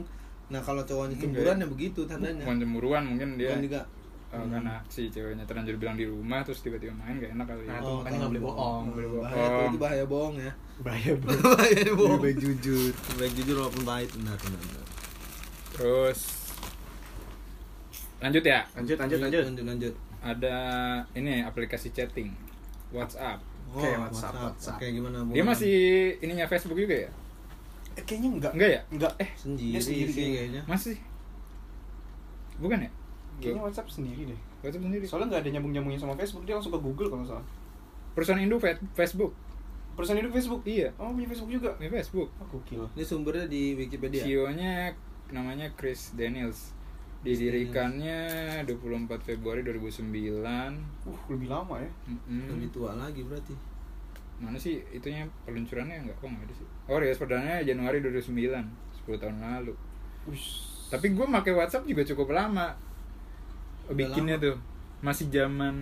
[0.47, 1.63] Nah, kalau cowoknya cemburuan ya.
[1.63, 2.43] ya begitu tandanya.
[2.43, 3.81] bukan cemburuan mungkin dia Bukan juga
[4.29, 7.67] eh, karena si ceweknya terlanjur bilang di rumah terus tiba-tiba main gak enak kali ya.
[7.67, 9.67] Nah, itu Oh, makanya nggak boleh bohong, nggak boleh Bahaya bohong.
[9.67, 10.51] itu bahaya bohong ya.
[10.79, 12.11] bahaya bahaya bohong.
[12.13, 12.91] Lebih baik jujur.
[13.15, 14.37] Baik jujur walaupun pahit benar.
[14.37, 14.85] benar.
[15.71, 16.19] terus
[18.19, 19.93] lanjut ya lanjut lanjut lanjut lanjut lanjut.
[20.21, 20.55] ada
[21.11, 22.29] ini aplikasi chatting
[22.91, 24.77] WhatsApp Oke, WhatsApp, WhatsApp.
[24.77, 25.17] Oke, gimana?
[25.23, 25.47] dia Bung?
[25.47, 25.75] masih
[26.19, 27.09] ininya Facebook juga ya
[27.91, 30.37] Eh, kayaknya enggak enggak ya enggak eh sendiri, Dia sendiri sih kayaknya.
[30.37, 30.61] kayaknya.
[30.65, 30.95] masih
[32.57, 32.91] bukan ya
[33.41, 34.39] Kayaknya WhatsApp sendiri deh.
[34.61, 37.45] WhatsApp sendiri Soalnya nggak ada nyambung-nyambungnya sama Facebook, dia langsung ke Google kalau salah.
[38.11, 38.57] perusahaan Indo
[38.93, 39.31] Facebook
[39.91, 40.61] Perusahaan itu Facebook.
[40.63, 41.69] iya Oh, punya Facebook juga.
[41.75, 42.87] ini Facebook Oh, gokil.
[42.91, 44.23] Ini sumbernya di Wikipedia.
[44.23, 44.95] CEO-nya
[45.29, 46.71] namanya Chris Daniels
[47.21, 48.19] didirikannya
[48.63, 48.73] 24
[49.21, 50.41] Februari 2009
[51.01, 51.89] Uh, lebih lama ya.
[52.05, 52.49] Mm-mm.
[52.51, 53.53] Lebih tua lagi berarti.
[54.37, 58.25] mana sih itunya peluncurannya enggak kok nggak ada sih oh rilis perdananya Januari 2009
[59.05, 59.73] 10 tahun lalu
[60.25, 60.65] Ush.
[60.89, 62.73] tapi gue pakai WhatsApp juga cukup lama
[63.85, 64.45] Udah bikinnya lama.
[64.47, 64.57] tuh
[64.99, 65.75] masih zaman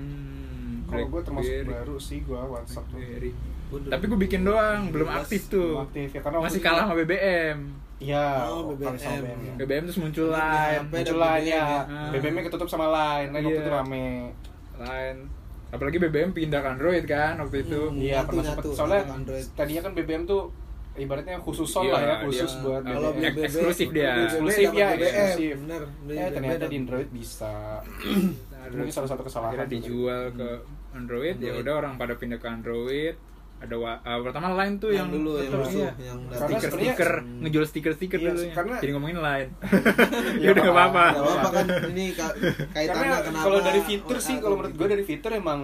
[0.86, 3.00] Kalau gue termasuk baru sih gue WhatsApp tuh.
[3.00, 3.32] BlackBerry.
[3.32, 6.48] Gua udah- tapi gue bikin doang belum 2012 aktif tuh belum aktif ya, karena waktu
[6.50, 7.58] masih kalah sama BBM
[8.00, 9.40] Iya, Oh, sama BBM.
[9.44, 9.54] ya.
[9.60, 11.64] BBM terus muncul ada Muncul BBM ya.
[11.84, 12.10] ya.
[12.10, 13.60] BBM-nya ketutup sama line, line waktu Iya.
[13.60, 14.08] itu rame.
[14.80, 15.20] line
[15.70, 18.00] apalagi BBM pindah ke Android kan waktu itu Hmm.
[18.00, 18.64] Iya, Nyatu, pernah sempet.
[18.72, 19.46] Soalnya Android.
[19.54, 20.44] tadinya kan BBM tuh
[20.96, 23.22] ibaratnya khusus sol Iya, lah ya, dia- khusus buat Kalau BBM.
[23.30, 24.10] BBM eksklusif dia.
[24.10, 25.04] BBM Eksklusif ya, BBM.
[25.04, 25.56] eksklusif.
[25.60, 25.82] Bener.
[26.10, 26.66] Eh ternyata BBM.
[26.66, 27.56] di Android bisa.
[28.60, 29.52] Itu mungkin salah satu kesalahan.
[29.54, 30.50] akhirnya dijual ke
[30.90, 33.16] Android, ya udah orang pada pindah ke Android
[33.60, 35.92] ada wa- uh, pertama line tuh Yang yang, dulu, yang musuh, iya.
[36.02, 37.40] yang Karena stiker stiker Hmm.
[37.42, 41.22] ngejual stiker stiker Iya, dulu karena- jadi ngomongin line Iya, ya udah gak apa-apa Gak
[41.22, 42.36] apa-apa kan ini ka-
[42.72, 44.80] kaitannya kenapa kalau dari fitur sih, kalau menurut gitu.
[44.80, 45.60] gue dari fitur emang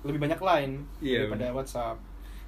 [0.00, 1.56] lebih banyak line Iya, daripada bener.
[1.56, 1.96] WhatsApp.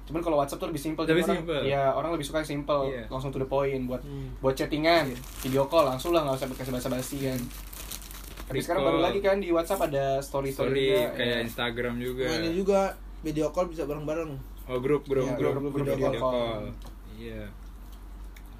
[0.03, 1.01] Cuman kalau WhatsApp tuh lebih simpel.
[1.01, 1.61] Lebih jadi orang- simpel.
[1.63, 3.03] Iya, orang lebih suka yang simple, Iya.
[3.07, 4.35] langsung to the point buat Hmm.
[4.37, 7.39] buat chattingan, video call langsung lah nggak usah kasih basa-basi kan.
[8.45, 11.39] Tapi sekarang baru lagi kan di WhatsApp ada story story, story juga, kayak ya.
[11.41, 12.81] Instagram juga ini juga
[13.21, 14.31] video call bisa bareng-bareng.
[14.65, 16.31] Oh grup grup Iya, grup, grup, grup video video, call.
[16.31, 16.63] call
[17.13, 17.43] iya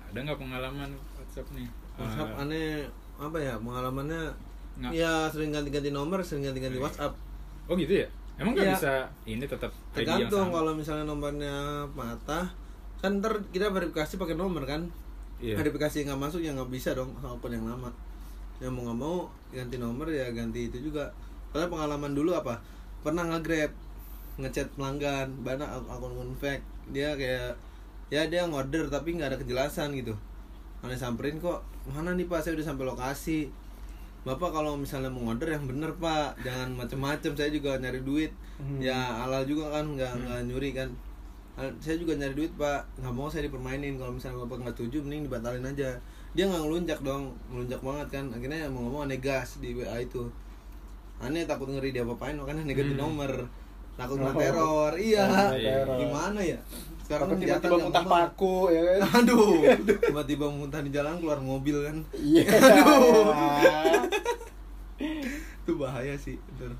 [0.06, 2.86] ada nggak pengalaman WhatsApp nih WhatsApp Ah, aneh
[3.16, 4.22] apa ya pengalamannya
[4.76, 6.84] nggak- ya sering ganti-ganti nomor, sering ganti-ganti Iya.
[6.84, 7.14] WhatsApp.
[7.64, 8.76] oh gitu ya emang nggak Iya.
[8.76, 11.56] bisa ini tetap Tergantung kalau misalnya nomornya
[11.90, 12.50] patah,
[12.98, 14.90] kan ntar kita verifikasi pakai nomor kan.
[15.38, 15.54] iya.
[15.54, 17.94] Verifikasi nggak masuk ya nggak bisa dong, walaupun yang lama.
[18.58, 19.16] Yang mau nggak mau
[19.52, 21.14] ganti nomor ya ganti itu juga.
[21.50, 22.58] Soalnya pengalaman dulu apa?
[23.02, 23.70] Pernah nge-grab
[24.36, 26.64] ngechat pelanggan, banyak ak- akun-akun fake.
[26.90, 27.54] Dia kayak
[28.10, 30.14] ya dia ngorder tapi nggak ada kejelasan gitu.
[30.82, 33.48] Aneh samperin kok, mana nih pak saya udah sampai lokasi.
[34.24, 37.36] Bapak kalau misalnya mau order yang bener pak, jangan macem-macem.
[37.36, 38.32] Saya juga nyari duit.
[38.56, 38.80] Hmm.
[38.80, 40.88] Ya halal juga kan, nggak nggak nyuri kan.
[41.78, 44.00] Saya juga nyari duit pak, nggak mau saya dipermainin.
[44.00, 45.92] Kalau misalnya bapak nggak setuju, mending dibatalin aja.
[46.32, 48.26] Dia nggak ngelunjak dong, ngelunjak banget kan.
[48.32, 50.24] Akhirnya mau ngomong aneh gas di WA itu.
[51.20, 53.04] Aneh takut ngeri dia apain, makanya aneh ganti Hmm.
[53.04, 53.32] nomor.
[53.94, 54.36] Takut kena Oh.
[54.36, 55.26] teror, iya.
[55.86, 56.58] Gimana ya?
[57.04, 59.00] Sekarang kejahatan tiba-tiba yang muntah paku ya kan.
[59.22, 59.60] Aduh,
[60.08, 61.98] tiba-tiba muntah di jalan keluar mobil kan.
[62.12, 62.48] Iya.
[65.64, 66.38] Itu bahaya sih.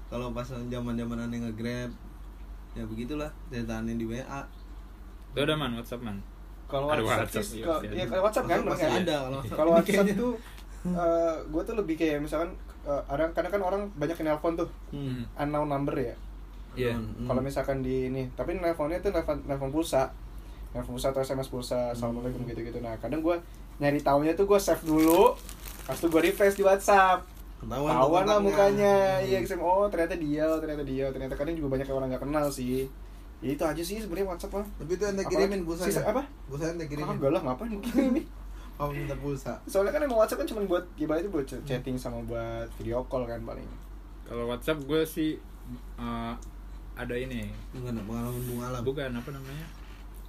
[0.08, 1.92] Kalau pas zaman-zaman aneh nge-grab
[2.74, 4.42] ya begitulah ceritain di WA.
[5.32, 6.18] Itu ada man WhatsApp man
[6.66, 8.02] Kalau Ada WhatsApp, WhatsApp, sih, iya, iya.
[8.02, 9.16] ya kalau WhatsApp kan masih ada
[9.52, 10.34] kalau WhatsApp tuh
[11.46, 12.50] gue tuh lebih kayak misalkan
[12.84, 15.22] eh, ada kadang kan orang banyak yang nelpon tuh Hmm.
[15.36, 16.16] unknown number ya.
[16.74, 16.94] Iya.
[16.94, 17.26] Hmm.
[17.26, 20.10] Kalau misalkan di ini, tapi nelponnya tuh nelpon nelpon pulsa.
[20.72, 22.80] Nelpon pulsa atau SMS pulsa, assalamualaikum gitu-gitu.
[22.80, 23.38] Nah, kadang gue
[23.76, 25.34] nyari taunya tuh gue save dulu,
[25.84, 27.26] pas tuh gue refresh di WhatsApp.
[27.60, 29.26] Ketahuan Tahuan lah mukanya, Hmm.
[29.26, 32.10] iya kisah, oh ternyata dia, oh, ternyata dia, oh, ternyata kadang juga banyak yang orang
[32.10, 32.86] nggak kenal sih.
[33.40, 34.68] Ya itu aja sih sebenarnya WhatsApp mah.
[34.74, 36.24] Tapi itu Apalagi- kirimin pulsa sisa apa?
[36.46, 37.16] Pulsa ente kirimin.
[37.18, 38.24] Kagak lah ngapain ini?
[38.74, 39.62] Oh minta pulsa.
[39.64, 43.06] Soalnya kan emang WhatsApp kan cuma buat gimana itu buat ch- chatting sama buat video
[43.06, 43.70] call kan paling.
[44.24, 45.38] kalau WhatsApp gue sih
[45.96, 46.34] uh,
[46.96, 48.82] ada ini Bukan pengalaman bunga alam.
[48.82, 49.66] bukan apa namanya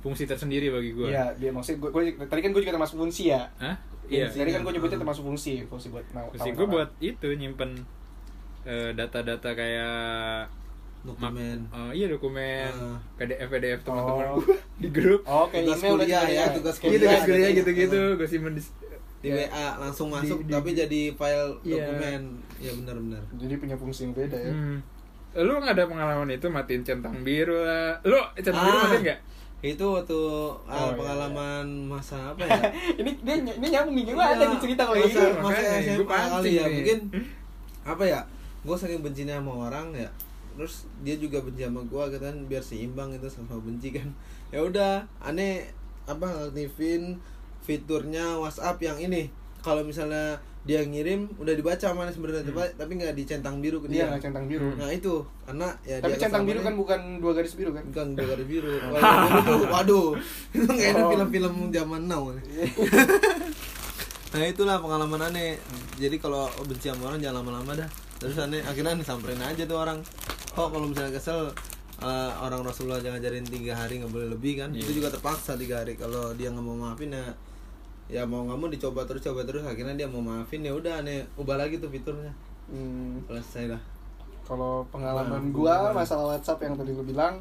[0.01, 3.31] fungsi tersendiri bagi gue Iya, dia maksudnya gue, gue tadi kan gue juga termasuk fungsi
[3.31, 3.41] ya.
[3.57, 3.77] Hah?
[4.05, 5.03] iya Tadi kan gue nyebutnya Ah.
[5.03, 7.89] termasuk fungsi, fungsi buat nah, fungsi gue buat itu nyimpen
[8.63, 10.49] eh, data-data kayak
[11.03, 11.69] Dokumen.
[11.69, 12.97] eh, iya dokumen Ah.
[13.15, 14.41] PDF PDF teman-teman Oh.
[14.41, 16.45] gue di grup Oh, kayak Tugas email kuliah ya, ya.
[16.51, 16.97] tugas Iya, kuliah.
[16.99, 17.29] tugas gitu.
[17.31, 17.61] kuliah gitu.
[17.63, 18.63] gitu-gitu gue simpen di
[19.21, 19.49] Di ya.
[19.49, 21.73] WA langsung Di- masuk di- tapi jadi file Iya.
[21.79, 22.21] dokumen.
[22.59, 23.23] Ya benar-benar.
[23.35, 24.53] Jadi punya fungsi yang beda ya.
[24.53, 24.79] Hmm.
[25.37, 27.99] Lu nggak ada pengalaman itu matiin centang biru lah.
[28.03, 28.83] Lu centang biru Ah.
[28.87, 29.21] matiin nggak?
[29.65, 30.21] Itu waktu
[30.65, 32.61] ah, Oh, iya, pengalaman masa apa ya?
[33.01, 35.41] ini dia ini nyambung nih, gimana Iya, nih cerita kalau masa, gitu.
[35.41, 36.75] masa SMA gua kali ya nih.
[36.75, 36.99] mungkin
[37.83, 38.21] apa ya
[38.61, 40.09] gue saking bencinya sama orang ya
[40.55, 44.09] terus dia juga benci sama gue gitu kan biar seimbang gitu sama benci kan
[44.55, 45.69] ya udah aneh
[46.05, 47.17] apa ngaktifin
[47.61, 49.29] fiturnya WhatsApp yang ini
[49.61, 52.73] kalau misalnya dia ngirim udah dibaca mana sebenarnya Hmm.
[52.75, 54.69] tapi nggak dicentang biru ke Dia dia nggak centang biru.
[54.75, 57.83] nah itu karena ya Tapi centang biru kan bukan dua garis biru kan?
[57.85, 58.89] bukan dua garis biru tuh
[59.71, 60.07] waduh
[60.53, 61.09] itu kayaknya Oh.
[61.11, 62.23] film-film zaman now
[64.33, 65.57] nah itulah pengalaman aneh
[65.95, 69.77] jadi kalau benci sama orang jangan lama-lama dah terus aneh akhirnya aneh samperin aja tuh
[69.77, 70.01] orang
[70.49, 71.49] kok kalau misalnya kesel
[71.97, 74.81] eh, orang Rasulullah jangan ngajarin tiga hari nggak boleh lebih kan Iya.
[74.81, 77.23] itu juga terpaksa tiga hari kalau dia nggak mau maafin ya
[78.07, 79.63] ya mau nggak mau dicoba terus coba terus.
[79.63, 80.61] Akhirnya dia mau maafin.
[80.61, 81.25] Ya udah aneh.
[81.35, 82.31] Ubah lagi tuh fiturnya.
[82.67, 83.83] Hmm, selesai dah.
[84.43, 85.97] Kalau pengalaman Nah, gua pengalaman.
[85.99, 87.41] masalah WhatsApp yang tadi lu bilang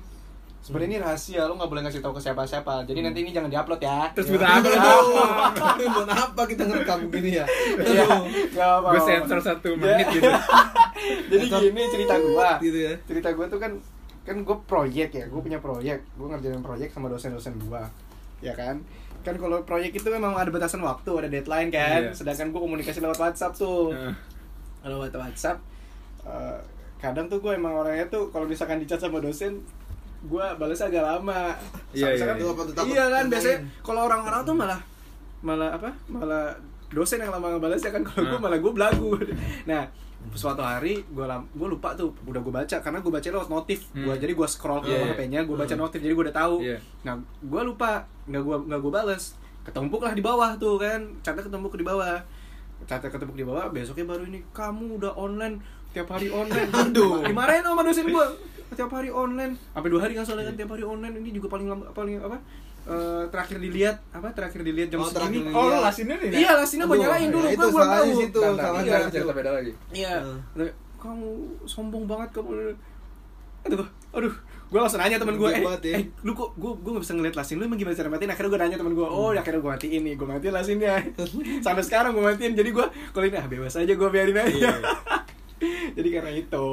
[0.59, 1.43] sebenarnya ini rahasia.
[1.45, 2.83] Lu nggak boleh ngasih tahu ke siapa-siapa.
[2.83, 4.07] Jadi nanti ini jangan diupload ya.
[4.11, 5.11] Terus buat apa lu?
[5.53, 7.45] Aduh, buat apa kita ngerekam gini ya?
[7.77, 8.07] Iya.
[8.79, 9.99] Gue sensor satu Ya.
[9.99, 10.31] menit gitu.
[11.31, 12.49] jadi gini cerita gua.
[12.65, 12.93] gitu ya.
[13.03, 13.71] Cerita gua tuh kan
[14.23, 15.25] kan gue proyek ya.
[15.27, 15.99] Gue punya proyek.
[16.15, 17.83] Gue ngerjain proyek sama dosen-dosen gua.
[18.39, 18.79] Ya kan
[19.23, 22.01] kan kalau proyek itu memang ada batasan waktu ada deadline kan.
[22.03, 22.11] Iya.
[22.11, 23.95] sedangkan gue komunikasi lewat WhatsApp tuh.
[24.79, 25.57] Kalau lewat WhatsApp
[26.23, 26.59] eh,
[26.99, 29.63] kadang tuh gue emang orangnya tuh kalau misalkan dicat sama dosen
[30.23, 31.51] gue balas agak lama.
[31.91, 32.31] Iya, iya.
[32.31, 34.79] Itu apa tuh, takut iya kan biasanya kalau orang-orang tuh malah
[35.39, 35.91] malah apa?
[36.07, 36.55] Malah
[36.87, 38.03] dosen yang lama ngebalas ya kan.
[38.03, 38.43] Kalau gue Hmm.
[38.43, 39.11] malah gue belagu.
[39.63, 39.83] Nah
[40.31, 44.03] suatu hari gue gue lupa tuh udah gue baca karena gue baca lewat notif Hmm.
[44.03, 45.07] gua jadi gue scroll ke Iya, iya.
[45.13, 45.81] HP-nya gue baca Hmm.
[45.81, 46.77] notif jadi gue udah tahu Iya.
[47.01, 47.91] nah gue lupa
[48.23, 49.23] nggak gue nggak gue balas
[49.61, 52.19] ketumpuk lah di bawah tuh kan catnya ketumpuk di bawah
[52.83, 55.59] catnya ketumpuk di bawah besoknya baru ini kamu udah online
[55.91, 57.21] tiap hari online Aduh.
[57.21, 58.25] dimarahin sama dosen gue
[58.73, 61.67] tiap hari online sampai dua hari kan soalnya kan tiap hari online ini juga paling
[61.67, 62.41] lama paling apa
[62.83, 65.49] eh, terakhir dilihat apa terakhir dilihat jam Oh, segini.
[65.51, 66.29] Oh, lu lasinnya nih.
[66.35, 69.09] iya lasinnya gue nyalain dulu gue itu belum tahu situ, Bentar, salahnya iya.
[69.09, 69.71] cerita beda lagi.
[69.89, 70.13] Iya.
[70.19, 70.67] Hmm.
[70.99, 71.27] Kamu
[71.63, 72.51] sombong banget kamu.
[73.63, 74.35] Aduh, aduh.
[74.73, 76.01] Gue langsung nanya temen gue, eh, ya.
[76.01, 78.33] eh, lu kok gue gue gak bisa ngeliat lasin lu emang gimana cara matiin?
[78.33, 80.97] Akhirnya gue nanya temen gue, oh akhirnya gue matiin nih, gue matiin lasinnya.
[81.65, 84.49] Sampai sekarang gue matiin, jadi gue kalau ini ah bebas aja gue biarin aja.
[84.49, 84.73] Iya.
[85.95, 86.67] jadi karena itu.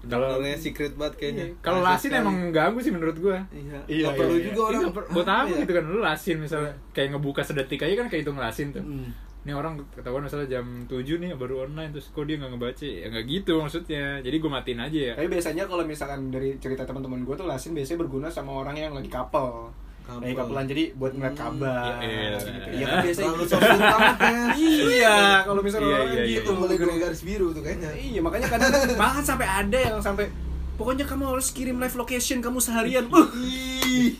[0.00, 2.22] Kalau secret banget kayaknya kalau Rahasia lasin sekali.
[2.24, 3.36] emang ganggu sih menurut gua.
[3.52, 4.64] Iya, Iya, Nggak perlu iya, juga iya.
[4.64, 4.80] orang.
[4.80, 5.60] Iya, buat apa ya?
[5.60, 8.80] gitu kan lu lasin misalnya kayak ngebuka sedetik aja kan kehitung lasin tuh.
[8.80, 9.12] Hmm.
[9.40, 13.06] Ini orang ketahuan misalnya jam 7 nih baru online terus kok dia nggak ngebaca ya
[13.08, 14.04] nggak gitu maksudnya.
[14.20, 15.12] Jadi gua matiin aja ya.
[15.16, 18.92] Tapi biasanya kalau misalkan dari cerita teman-teman gue tuh lasin biasanya berguna sama orang yang
[18.92, 19.68] lagi couple.
[20.10, 20.22] Couple.
[20.22, 21.42] Lagi couple jadi buat ngeliat Hmm.
[21.42, 21.80] kabar.
[21.80, 22.40] Ya elah.
[22.40, 22.68] gitu.
[22.70, 23.52] Iya kan biasanya Terlalu gitu.
[23.52, 24.42] sosial banget ya.
[24.90, 26.26] Iya, kalau misalnya Iya, orang iya, iya.
[26.32, 27.90] gitu Itu boleh gue garis biru tuh kayaknya.
[27.92, 30.24] Iya makanya kadang bahkan sampai ada yang sampai
[30.74, 33.04] pokoknya kamu harus kirim live location kamu seharian.
[33.06, 34.16] Uh, Ih,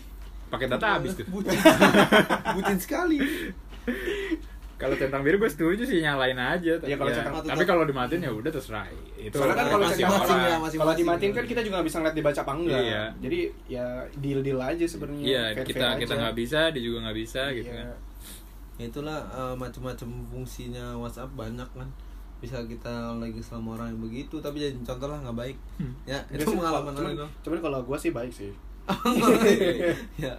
[0.47, 1.27] Pakai data habis tuh.
[1.27, 1.55] Bucin.
[2.53, 3.19] Bucin sekali.
[4.81, 6.73] Kalau centang biru gue setuju sih nyalain aja.
[6.81, 8.89] Iya, kalau Ya, tapi kalau dimatiin ya udah terserah.
[9.15, 10.25] Itu Soalnya kan kalau masih centang orang.
[10.25, 10.99] ya, kalau masing-masing.
[10.99, 12.81] dimatiin kan kita juga nggak bisa ngeliat dibaca apa enggak.
[12.81, 13.05] Iya.
[13.21, 13.39] Jadi
[13.69, 15.21] ya deal deal aja sebenarnya.
[15.23, 16.21] Iya, kita kita aja.
[16.25, 17.77] nggak bisa, dia juga nggak bisa gitu Iya.
[17.77, 17.89] kan.
[18.75, 21.89] Ya itulah eh, macam-macam fungsinya WhatsApp banyak kan
[22.41, 25.93] bisa kita lagi sama orang yang begitu tapi jadi contoh lah nggak baik Hmm.
[26.09, 28.49] ya itu sih, pengalaman cuman, orang cuman kalau gue sih baik sih.
[30.25, 30.35] ya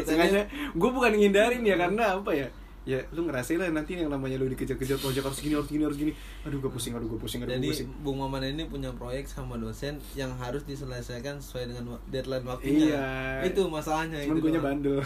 [0.00, 0.40] Sengaja
[0.72, 2.48] gue bukan ngindarin ya karena apa ya?
[2.84, 5.96] Ya lu ngerasain lah nanti yang namanya lu dikejar-kejar project harus gini harus gini harus
[5.96, 6.12] gini.
[6.44, 7.88] Aduh gue pusing, aduh gue pusing, aduh jadi gue pusing.
[8.00, 12.92] Bung Maman ini punya proyek sama dosen yang harus diselesaikan sesuai dengan deadline waktunya.
[12.92, 13.04] Iya.
[13.48, 14.44] Itu masalahnya Cuman itu.
[14.46, 14.96] gue bandel.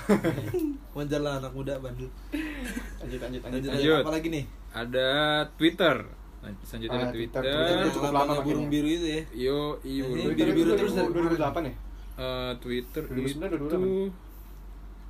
[0.98, 2.10] Wajar lah anak muda bandel.
[2.98, 3.70] lanjut lanjut Lanjut, Lanjut.
[3.70, 4.02] lanjut.
[4.02, 4.44] apa lagi nih?
[4.68, 5.08] Ada
[5.54, 5.96] Twitter.
[6.62, 7.42] Selanjutnya Ah, ada Twitter.
[7.42, 7.90] Twitter.
[7.94, 8.74] Cukup lama burung makanya.
[8.74, 9.22] biru itu ya.
[9.30, 11.74] Yo, Twitter biru-biru terus dari 2008 ya?
[12.18, 14.27] Eh, Twitter 2009, itu 2008.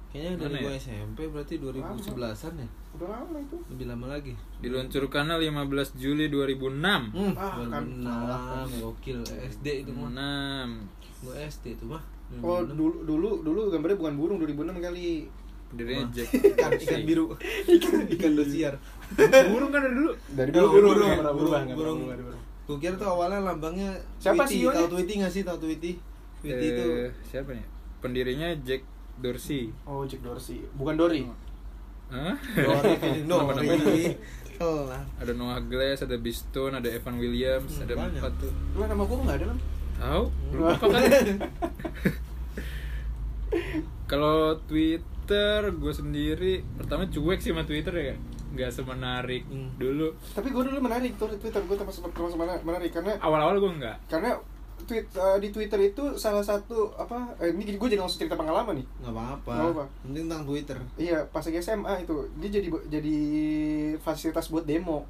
[0.08, 0.70] Kayaknya dari ya?
[0.74, 2.68] SMP berarti 2011-an ya.
[2.96, 3.56] Udah lama itu.
[3.68, 4.32] Lebih lama lagi.
[4.58, 5.44] diluncurkan 15
[5.94, 7.12] Juli 2006.
[7.12, 10.08] Hmm, Ah, kan 2006 gokil SD itu mah.
[10.08, 10.88] 6.
[11.20, 12.02] Gua SD itu mah.
[12.40, 12.72] Oh 2006.
[12.72, 15.06] dulu dulu dulu gambarnya bukan burung 2006 kali.
[15.68, 16.12] Pendirinya Wah.
[16.16, 16.28] Jack.
[16.32, 17.24] ikan ikan biru.
[17.76, 18.74] ikan ikan dosiar.
[19.52, 20.12] Burung kan dari dulu.
[20.30, 21.52] Dari Oh, dulu burung, burung, burung, pernah burung.
[22.00, 22.40] berubah, burung.
[22.64, 24.60] Gua kira tuh awalnya lambangnya Siapa Tweety.
[24.60, 24.76] CEO-nya?
[24.78, 25.42] Tahu Tweety nggak sih?
[25.42, 25.90] Tahu Tweety?
[26.38, 27.64] Tweety itu Eh, siapa nih?
[27.98, 28.80] Pendirinya Jack
[29.18, 29.70] Dorsey.
[29.84, 31.26] Oh Jack Dorsey, bukan Dory.
[32.08, 32.34] Hah?
[32.54, 32.94] Dory.
[33.28, 34.16] Dory.
[35.16, 38.18] Ada Noah Glass, ada Bistone, ada Evan Williams, Hmm, ada banyak.
[38.18, 38.52] empat tuh.
[38.72, 39.58] Lu nama gua nggak ada kan?
[39.98, 40.24] Tahu?
[40.50, 40.72] Lu Wah.
[40.72, 41.02] apa kan?
[44.06, 48.14] Kalau Twitter, gue sendiri pertama cuek sih sama Twitter ya,
[48.50, 49.68] nggak semenarik Hmm.
[49.74, 50.12] dulu.
[50.30, 53.96] Tapi gua dulu menarik tuh Twitter gua termasuk termasuk menarik karena Awal-awal gue nggak.
[54.08, 54.36] karena
[54.88, 58.74] tweet eh, di Twitter itu salah satu apa eh, ini gue jadi langsung cerita pengalaman
[58.74, 58.86] nih.
[58.98, 59.52] Nggak apa-apa.
[59.52, 59.84] Nggak apa.
[60.02, 60.78] Penting tentang Twitter.
[60.96, 63.16] Iya, pas lagi SMA itu dia jadi jadi
[63.98, 65.04] fasilitas buat demo.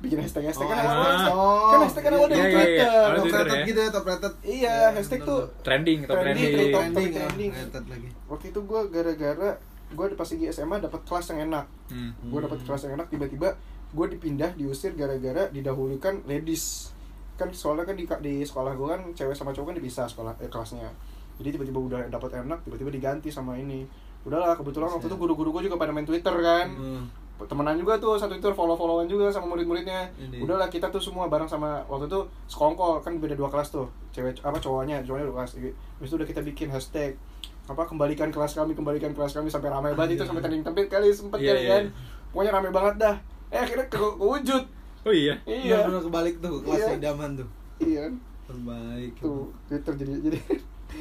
[0.00, 1.70] Bikin hashtag hashtag kan Oh, awalnya oh.
[1.70, 2.56] kan hashtag kan Iya, dari iya, iya.
[2.56, 2.88] Twitter.
[2.88, 3.68] Top Twitter rated ya.
[3.68, 4.32] gitu ya, top rated.
[4.40, 6.72] Iya, hashtag tuh Trending, top Trending, trending.
[6.72, 6.72] trending.
[6.72, 7.50] trending, Top trending.
[7.52, 8.08] rated lagi.
[8.26, 9.50] waktu itu gue gara-gara
[9.90, 12.10] gue pas lagi SMA dapat kelas yang enak Hmm.
[12.22, 13.48] gue dapat kelas yang enak tiba-tiba
[13.90, 16.94] gue dipindah diusir gara-gara didahulukan ladies
[17.40, 20.52] kan soalnya kan di, di sekolah gue kan cewek sama cowok kan dipisah sekolah eh,
[20.52, 20.92] kelasnya.
[21.40, 23.88] Jadi tiba-tiba udah dapat enak tiba-tiba diganti sama ini.
[24.28, 26.68] Udahlah kebetulan waktu itu guru-guru gue juga pada main Twitter kan.
[26.76, 27.04] Hmm.
[27.40, 30.12] temenan juga tuh satu Twitter follow-followan juga sama murid-muridnya.
[30.44, 33.88] Udahlah kita tuh semua bareng sama waktu itu sekongkol kan beda dua kelas tuh.
[34.12, 35.56] Cewek apa cowoknya cowoknya dua kelas.
[36.04, 37.16] Itu udah kita bikin hashtag
[37.64, 41.08] apa kembalikan kelas kami kembalikan kelas kami sampai ramai banget itu sampai trending tepit kali
[41.16, 41.70] sempet Iya, kali iya.
[41.72, 41.84] kan.
[42.28, 43.16] Pokoknya ramai banget dah.
[43.48, 44.62] Eh akhirnya ke kewujud
[45.00, 45.34] Oh iya.
[45.44, 45.88] Iya.
[45.88, 46.88] Benar kebalik tuh kelas Iya.
[46.96, 47.48] idaman tuh.
[47.80, 48.04] Iya.
[48.44, 49.12] Terbaik.
[49.16, 50.38] Tuh, Twitter jadi jadi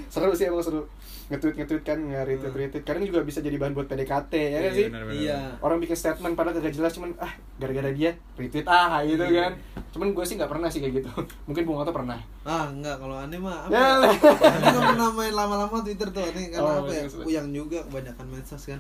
[0.07, 0.83] seru sih emang seru.
[1.29, 2.81] Nge-tweet nge-tweet kan, nge-retweet retweet.
[2.81, 4.85] Kadang juga bisa jadi bahan buat PDKT ya kan sih?
[4.87, 5.39] benar, benar, Iya.
[5.59, 9.45] Orang bikin statement padahal kagak jelas cuman ah gara-gara dia retweet ah gitu Iya.
[9.45, 9.53] kan.
[9.89, 11.09] Cuman gue sih nggak pernah sih kayak gitu.
[11.47, 12.17] Mungkin Bung Oto pernah.
[12.41, 13.69] Ah, enggak kalau aneh mah apa?
[13.69, 14.17] Ya, Ya, aneh
[14.71, 16.23] nggak pernah main lama-lama Twitter tuh.
[16.23, 16.97] Aneh karena Oh, apa ya?
[16.97, 17.21] iya, iya.
[17.21, 18.79] Puyang juga kebanyakan medsos kan.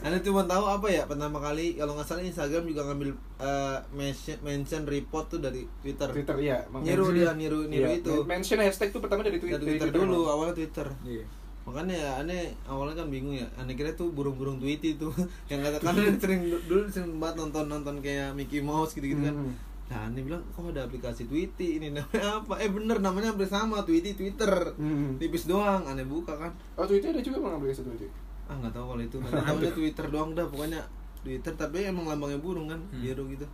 [0.00, 1.04] Aneh cuma tahu apa ya?
[1.04, 6.08] Pertama kali kalau nggak salah Instagram juga ngambil eh, mention, mention report tuh dari Twitter.
[6.08, 6.64] Twitter iya.
[6.70, 8.24] Niru dia, niru niru iya, itu.
[8.24, 10.49] Mention hashtag tuh pertama dari Twitter, Dari Twitter dulu, emang.
[10.52, 10.86] Twitter.
[11.02, 11.24] Iya.
[11.60, 13.46] Makanya ya aneh awalnya kan bingung ya.
[13.54, 15.12] Aneh kira tuh burung-burung Tweety tuh.
[15.50, 19.36] yang kata kan sering dulu sering banget nonton-nonton kayak Mickey Mouse gitu-gitu kan.
[19.36, 19.54] Hmm.
[19.90, 22.54] Nah, aneh bilang kok ada aplikasi Tweety ini namanya apa?
[22.58, 24.50] Eh bener namanya hampir sama Tweety Twitter.
[24.74, 25.18] Hmm.
[25.18, 26.54] Tipis doang, aneh buka kan.
[26.74, 28.06] Oh Twitter ada juga emang aplikasi Twitter.
[28.46, 29.16] Ah nggak tahu kalau itu.
[29.62, 30.80] Deh Twitter doang dah pokoknya
[31.20, 33.02] Twitter tapi emang lambangnya burung kan, Hmm.
[33.02, 33.44] biru gitu.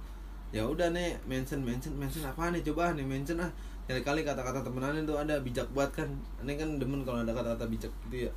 [0.54, 3.50] Ya udah nih mention mention mention apa nih coba nih mention ah.
[3.86, 6.08] Kali-kali kata-kata temen aneh tuh ada bijak banget kan.
[6.42, 8.32] Aneh kan demen kalau ada kata-kata bijak gitu ya.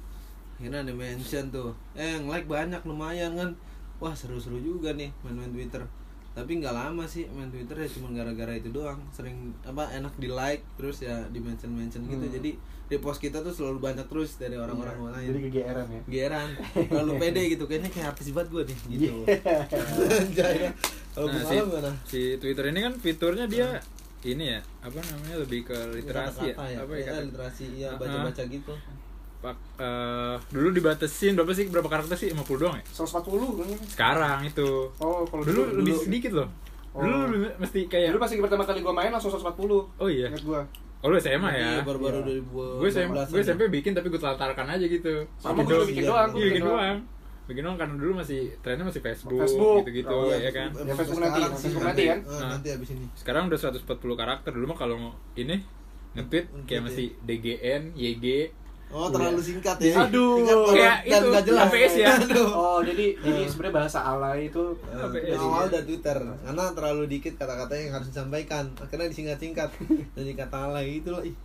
[0.56, 1.74] Akhirnya ada mention tuh.
[1.94, 3.50] Eh like banyak lumayan kan.
[3.98, 5.82] Wah seru-seru juga nih main-main Twitter.
[6.30, 9.02] Tapi nggak lama sih main Twitter ya cuma gara-gara itu doang.
[9.10, 12.22] Sering apa enak di like terus ya di mention mention gitu.
[12.22, 12.32] Hmm.
[12.32, 12.52] Jadi
[12.90, 16.02] di post kita tuh selalu banyak terus dari orang-orang Iya, lain Jadi kegeeran ya.
[16.10, 16.50] geran
[16.90, 19.38] lalu pede gitu kayaknya kayak artis banget gue nih gitu Iya.
[21.14, 21.58] Kalau Nah, si,
[22.10, 23.78] si Twitter ini kan fiturnya dia
[24.22, 27.90] ini ya apa namanya lebih ke literasi ya, ya, apa ya Iya, kata- literasi ya
[27.90, 28.00] Uh-uh.
[28.00, 28.74] baca-baca gitu
[29.40, 33.68] Pak, eh, dulu dibatasin berapa sih berapa karakter sih 50 doang ya 140 kan.
[33.88, 36.50] sekarang itu Oh, kalau dulu, dulu- lebih dulu- sedikit loh
[36.90, 37.06] Oh.
[37.06, 37.24] dulu
[37.56, 39.88] mesti kayak Dulu pas lagi pertama kali gua main langsung 140.
[39.94, 40.62] oh iya Ingat gua.
[41.00, 42.44] oh lu SMA ya Iya, baru-baru Iya.
[42.44, 45.88] 2012 gue SMP gue SMP bikin tapi gue telantarkan aja gitu Sama Bikin gua doang.
[45.88, 46.98] bikin iya, doang, iya gua bikin doang
[47.50, 49.82] bikin doang karena dulu masih trennya masih Facebook, Facebook.
[49.84, 52.20] gitu gitu Oh, ya kan Ya, Facebook nanti, Facebook nanti kan?
[52.20, 52.50] Eh, Nah.
[52.54, 54.96] nanti abis ini sekarang udah 140 karakter dulu mah kalau
[55.34, 55.58] ini
[56.12, 56.86] nge-tweet kayak ya.
[56.86, 58.26] masih DGN, YG
[58.90, 60.42] oh terlalu singkat ya Aduh.
[60.42, 62.08] Singkat Kayak dan itu, nggak jelas APS ya.
[62.20, 62.50] Aduh.
[62.50, 65.24] Oh, jadi jadi sebenarnya bahasa alay itu Eh, Apa ya?
[65.28, 69.70] dari awal dari Twitter karena terlalu dikit kata-kata yang harus disampaikan akhirnya disingkat-singkat
[70.16, 71.38] jadi kata alay itu loh ih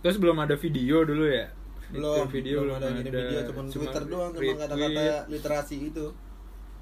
[0.00, 1.48] terus belum ada video dulu ya
[1.92, 6.06] belum Itu video belum ada gini video cuman Twitter doang cuma kata-kata literasi itu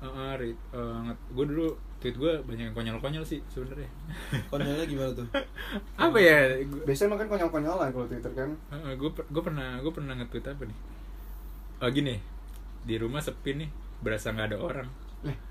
[0.01, 1.68] Heeh, rit- eh, gue dulu
[2.01, 3.85] tweet gue banyak yang konyol-konyol sih sebenarnya.
[4.49, 5.29] konyolnya gimana tuh
[6.01, 6.57] apa ya?
[6.64, 8.49] Gua- biasanya makan konyol-konyolan kalau Twitter kan.
[8.73, 10.79] Heeh, gue per- gue pernah gue pernah nge-tweet apa nih?
[11.85, 12.16] Oh gini,
[12.81, 13.68] di rumah sepi nih,
[14.01, 14.88] berasa nggak ada orang.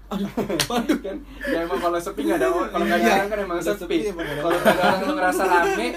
[0.09, 1.17] Waduh kan.
[1.45, 3.13] Ya emang kalau sepi nggak ada orang, kalau nggak ada Iya.
[3.15, 3.97] orang kan emang sepi.
[4.09, 5.87] Kalau ada orang lu ngerasa rame,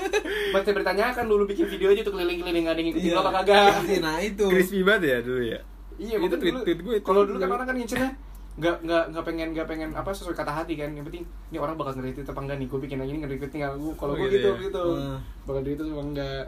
[0.53, 3.15] berarti bertanyakan dulu bikin video aja tuh keliling-keliling ada yang ngikutin Iya.
[3.15, 3.73] lu apa kagak.
[4.05, 5.61] nah itu Crispy banget ya dulu ya.
[5.95, 7.05] Iya, itu tweet dulu- tweet gue itu.
[7.05, 8.11] Kalau dulu kan orang kan ngincernya
[8.53, 11.73] nggak nggak nggak pengen nggak pengen apa sesuai kata hati kan yang penting ini orang
[11.73, 14.29] bakal nge-retweet apa enggak nih gue bikin yang ini nge-retweet tinggal gue kalau Oh, gue
[14.29, 15.17] gitu gitu Hmm.
[15.43, 16.43] bakal di-retweet apa enggak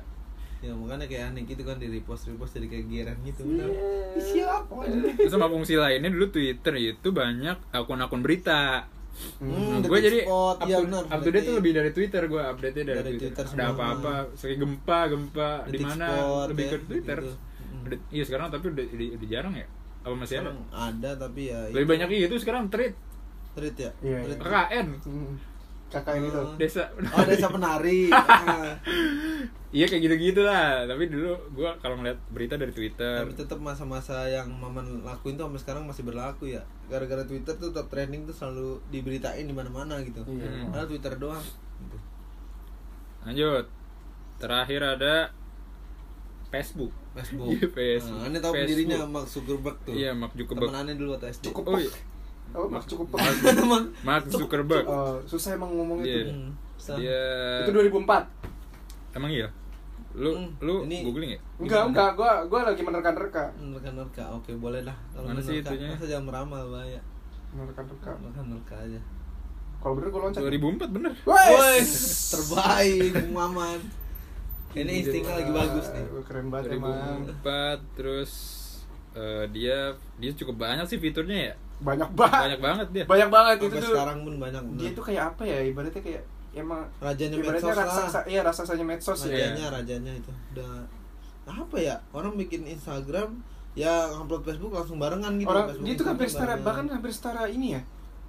[0.65, 3.69] ya makanya kayak aneh gitu kan di repost repost jadi kayak geran gitu Iya.
[4.17, 4.73] siapa
[5.15, 8.89] Terus sama fungsi lainnya dulu Twitter itu banyak akun-akun berita.
[9.39, 11.91] Hmm, gue detik jadi spot, up, iya to, benar, up to date tuh lebih dari
[11.93, 13.31] Twitter gue update nya dari, Dari Twitter.
[13.37, 16.07] Twitter Ada apa-apa, kayak gempa gempa di mana
[16.49, 17.19] lebih ke ya, Twitter.
[17.21, 17.31] gitu.
[17.31, 17.85] Hmm.
[17.85, 19.67] Udah- Iya sekarang tapi udah, udah, udah jarang ya?
[20.03, 20.51] Apa masih ada?
[20.51, 22.95] Sekarang ada tapi ya Lebih banyak itu sekarang tweet
[23.55, 24.35] tweet ya Iya, Tweet.
[24.35, 24.43] iya.
[24.43, 25.35] KKN Hmm.
[25.95, 26.55] Kakak ini tuh Oh.
[26.55, 26.83] desa.
[26.91, 28.11] oh desa penari.
[29.71, 30.87] Iya kayak gitu-gitu lah.
[30.87, 33.19] Tapi dulu gue kalau ngeliat berita dari Twitter.
[33.19, 37.71] tapi tetap masa-masa yang maman lakuin tuh sampai sekarang masih berlaku ya gara-gara Twitter tuh
[37.71, 40.69] top trending tuh selalu diberitain di mana-mana gitu Iya.
[40.69, 41.43] Padahal Twitter doang
[41.81, 41.99] gitu.
[43.25, 43.67] Lanjut.
[44.37, 45.15] Terakhir ada
[46.49, 46.95] Facebook.
[47.13, 48.15] Facebook Iya, Facebook.
[48.17, 48.71] nah, aneh tahu Facebook.
[48.71, 50.71] pendirinya Mark Zuckerberg tuh Iya, Mark Zuckerberg.
[50.71, 51.65] temen aneh dulu waktu SD Cukup.
[51.67, 51.91] Oh iya.
[52.55, 53.07] Oh mas cukup
[53.45, 54.85] Emang Mark Zuckerberg.
[54.85, 56.23] Oh, susah emang ngomongnya Iya.
[56.23, 56.33] tuh.
[56.33, 56.95] Hmm, susah.
[56.97, 57.23] Dia
[57.61, 58.25] itu 2004
[59.13, 59.49] emang iya.
[60.15, 61.41] Lu Hmm, lu ini- googling ya?
[61.59, 62.11] enggak enggak.
[62.15, 63.51] Gua gua lagi menerka-nerka.
[63.57, 64.95] Nerka-nerka, oke boleh lah.
[65.11, 65.91] Kalau Mana sih itunya?
[65.91, 67.01] Masa jangan meramal bahaya.
[67.51, 68.11] Menerka-nerka.
[68.21, 69.01] Nerka-nerka aja.
[69.77, 70.41] Kalau bener gua loncat.
[70.41, 71.13] 2004 bener.
[71.25, 71.77] Woi,
[72.31, 73.79] terbaik Maman
[74.73, 76.03] Ini instingnya lagi bagus nih.
[76.25, 77.27] Keren banget emang.
[77.27, 78.33] 2004 terus
[79.13, 79.79] eh, dia
[80.17, 81.55] dia cukup banyak sih fiturnya ya.
[81.81, 83.05] Banyak banget Banyak banget dia.
[83.05, 84.93] banyak banget itu Sampai tuh sekarang pun banyak dia bener.
[84.95, 85.59] tuh kayak apa ya?
[85.65, 86.23] Ibaratnya kayak
[86.55, 89.29] emang Rajanya ibaratnya medsos raksasa lah iya raksasanya medsos ya.
[89.29, 90.31] Rajanya, rajanya itu.
[90.53, 90.73] Udah
[91.45, 93.43] Apa ya, orang bikin Instagram
[93.75, 95.51] Ya upload Facebook langsung barengan gitu.
[95.51, 96.65] Orang Facebook, dia tuh hampir Instagram setara barengan.
[96.65, 97.83] bahkan hampir setara ini ya.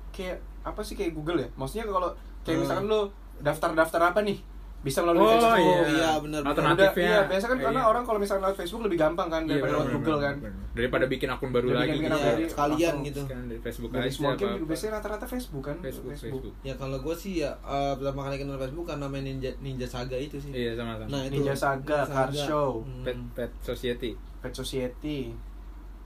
[0.10, 0.98] Kayak apa sih?
[0.98, 1.48] Kayak Google ya?
[1.54, 2.10] Maksudnya kalau
[2.41, 2.62] kayak Hmm.
[2.66, 3.02] misalkan lo
[3.38, 4.41] daftar-daftar apa nih
[4.86, 5.82] bisa melalui Oh, Facebook iya.
[5.90, 6.42] Iya, benar.
[6.46, 6.94] Alternatifnya.
[7.10, 7.90] Udah, iya, biasa kan karena Iya.
[7.90, 10.36] orang kalau misalnya lewat Facebook lebih gampang kan Iya, daripada lewat bener, Google bener, kan.
[10.38, 10.54] bener.
[10.72, 11.92] Daripada bikin akun baru Daripada lagi.
[11.92, 12.16] bikin gitu.
[12.16, 13.22] akun Iya, sekalian langsung gitu.
[13.26, 14.54] Sekarang dari Facebook Dari aja apa-apa.
[14.54, 15.78] juga biasanya rata-rata Facebook kan.
[15.82, 16.54] Facebook, Facebook.
[16.62, 20.16] Ya kalau gue sih ya eh, pertama kali kenal Facebook karena main Ninja Ninja Saga
[20.16, 20.52] itu sih.
[20.52, 21.10] Iya, sama-sama.
[21.10, 22.70] Nah, itu Ninja Saga, Car Show.
[22.80, 23.02] Hmm.
[23.02, 24.14] Pet Pet Society.
[24.40, 25.34] Pet Society.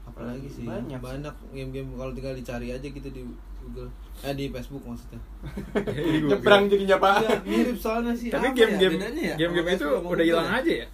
[0.02, 0.98] apalagi sih Banyak.
[0.98, 3.22] banyak game-game kalau tinggal dicari aja gitu di
[3.60, 3.89] Google
[4.20, 5.20] eh di Facebook maksudnya
[6.22, 7.16] Nyebrang jadinya Pak.
[7.20, 9.36] Iya, mirip soalnya sih Tapi apa game-game ya, ya?
[9.38, 10.88] game-game itu udah hilang Google aja ya?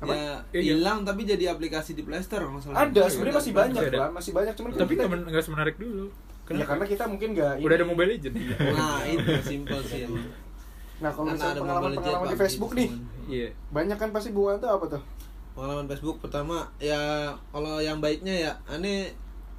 [0.00, 0.12] Apa?
[0.14, 0.62] ya Iya.
[0.72, 2.46] hilang tapi jadi aplikasi di Play Store.
[2.70, 6.06] Ada, sebenarnya masih banyak lah, masih banyak cuman Tapi kita- nggak men- nggak semenarik dulu.
[6.50, 7.84] Ya karena kita mungkin nggak udah ada.
[7.84, 8.34] Mobile Legend.
[8.72, 10.26] nah itu simple sih emang
[11.00, 12.88] Nah, kalau misalnya ada pengalaman-pengalaman di Facebook PUBG nih.
[13.26, 13.48] Iya.
[13.70, 15.02] banyak kan pasti bunga tuh apa tuh?
[15.50, 16.98] pengalaman Facebook pertama ya
[17.50, 19.10] kalau yang baiknya ya aneh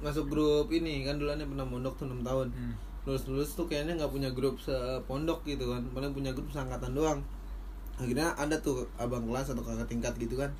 [0.02, 2.48] masuk grup ini kan dulu aneh pernah mondok tuh 6 tahun.
[2.50, 2.74] Hmm.
[3.02, 5.82] lulus lulus tuh kayaknya nggak punya grup sepondok gitu kan.
[5.90, 7.18] Paling punya grup seangkatan doang.
[7.98, 10.50] Akhirnya ada tuh abang kelas atau kakak tingkat gitu kan.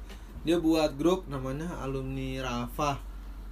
[0.43, 2.99] Dia buat grup namanya alumni Rafa.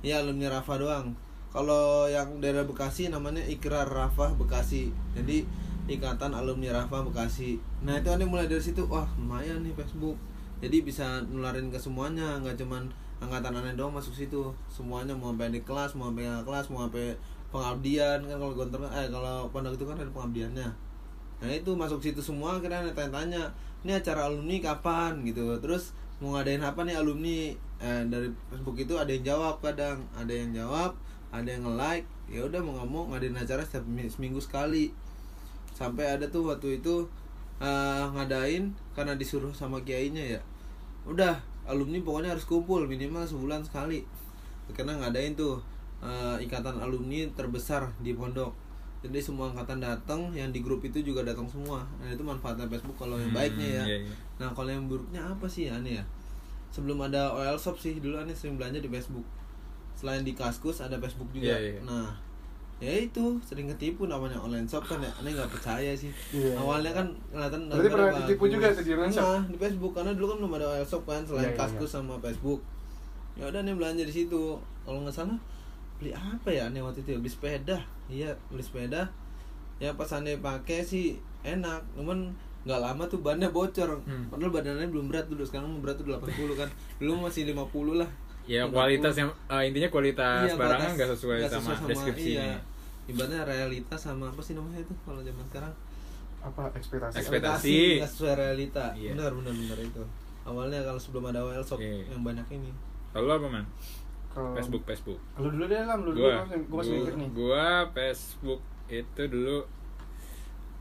[0.02, 1.14] Ya alumni Rafa doang.
[1.50, 4.90] Kalau yang daerah Bekasi namanya Ikrar Rafa Bekasi.
[5.14, 5.46] Jadi
[5.90, 7.58] ikatan alumni Rafa Bekasi.
[7.82, 10.18] Nah itu aneh mulai dari situ wah lumayan nih Facebook.
[10.62, 12.90] Jadi bisa nularin ke semuanya nggak cuman
[13.20, 14.42] angkatan aneh doang masuk situ.
[14.72, 17.12] Semuanya mau sampai di kelas mau sampai kelas mau sampai
[17.52, 20.68] pengabdian kan kalau gontor eh kalau pondok itu kan ada pengabdiannya.
[21.40, 23.48] Nah itu masuk situ semua akhirnya tanya-tanya
[23.84, 25.24] ini acara alumni kapan?
[25.24, 25.56] gitu.
[25.60, 27.52] Terus mau ngadain apa nih alumni?
[27.80, 30.92] Eh, dari Facebook itu ada yang jawab kadang ada yang jawab
[31.32, 32.04] ada yang nge-like.
[32.28, 34.92] Ya udah mau mau ngadain acara setiap mi- seminggu sekali.
[35.72, 37.08] Sampai ada tuh waktu itu
[37.60, 40.40] eh, ngadain karena disuruh sama kiainya ya.
[41.08, 44.04] Udah alumni pokoknya harus kumpul minimal sebulan sekali.
[44.70, 45.58] Karena ngadain tuh
[46.00, 48.52] eh, ikatan alumni terbesar di pondok.
[49.00, 51.80] Jadi semua angkatan datang yang di grup itu juga datang semua.
[51.98, 53.84] Nah itu manfaatnya Facebook kalau yang Hmm, baiknya ya.
[53.88, 54.14] iya, iya.
[54.36, 56.04] nah kalau yang buruknya apa sih aneh ya?
[56.70, 59.24] Sebelum ada OL Shop sih dulu aneh sering belanja di Facebook.
[59.96, 61.56] Selain di Kaskus ada Facebook juga.
[61.56, 61.80] Iya, iya.
[61.80, 62.12] nah
[62.80, 65.12] ya itu sering ketipu namanya online shop kan ya.
[65.20, 66.08] Aneh nggak percaya sih.
[66.32, 66.56] Iya.
[66.56, 68.48] awalnya kan kelihatan Berarti pernah bagus.
[68.48, 69.24] juga tuh di online shop?
[69.28, 71.90] Pernah, di Facebook karena dulu kan belum ada OL shop kan selain Iya, iya, Kaskus
[71.92, 72.60] sama Facebook.
[73.36, 74.56] Ya udah nih belanja di situ.
[74.88, 75.38] Kalau nggak salah
[76.00, 77.18] beli apa ya aneh waktu itu ya?
[77.20, 77.78] beli sepeda.
[78.08, 79.04] Iya beli sepeda.
[79.76, 81.84] Ya pas aneh pakai sih enak.
[81.92, 82.32] Cuman
[82.64, 84.00] nggak lama tuh bannya bocor.
[84.08, 84.32] Hmm.
[84.32, 85.44] padahal badannya belum berat dulu.
[85.44, 86.68] Sekarang berat tuh 80 kan.
[86.96, 88.08] Dulu masih 50 lah
[88.50, 88.74] Ya 50.
[88.74, 92.44] kualitas yang eh, intinya kualitas Iya, barangnya nggak sesuai, nggak sama, deskripsinya.
[92.44, 92.58] iya.
[93.06, 95.74] ibaratnya realitas sama apa sih namanya itu kalau zaman sekarang
[96.40, 97.14] Apa ekspektasi?
[97.16, 97.76] Ekspektasi.
[97.98, 99.12] nggak sesuai realita Iya.
[99.12, 100.02] benar benar benar itu
[100.42, 102.06] awalnya kalau sebelum ada WL shop Iya.
[102.08, 102.70] yang banyak ini
[103.10, 103.64] Lalu apa man?
[104.30, 105.18] Kalau Facebook Facebook.
[105.36, 107.28] Lu dulu deh lah, lu dulu Gua, gue masih mikir nih.
[107.30, 109.58] gua Facebook itu dulu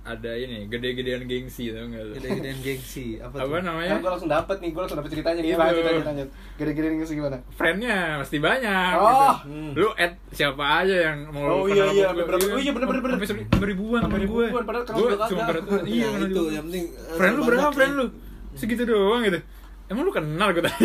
[0.10, 2.14] ada ini gede-gedean gengsi tau nggak lu?
[2.16, 3.62] gede-gedean gengsi apa, Apa tuh?
[3.62, 3.92] namanya?
[3.92, 5.50] Kan gue langsung dapet nih, gue langsung dapet ceritanya nih.
[5.50, 5.60] Itu.
[5.60, 6.30] Lanjut, lanjut, lanjut.
[6.56, 7.38] Gede-gede nih gimana?
[7.52, 8.94] Friendnya mesti banyak.
[8.96, 9.06] Oh.
[9.06, 9.30] gitu.
[9.46, 9.72] Hmm.
[9.76, 12.18] Lu add siapa aja yang mau Oh, iya, iya, gua.
[12.20, 13.18] beberapa- oh, iya, bener, bener, bener.
[13.24, 14.46] Sampai ribuan Sampai temen gue.
[14.46, 17.94] ribuan, padahal Gue cuma ber- iya Nah, itu yang penting eh, Friend lu berapa friend
[17.96, 18.06] lu?
[18.54, 19.40] Segitu doang gitu.
[19.88, 20.74] Emang lu kenal gue kan?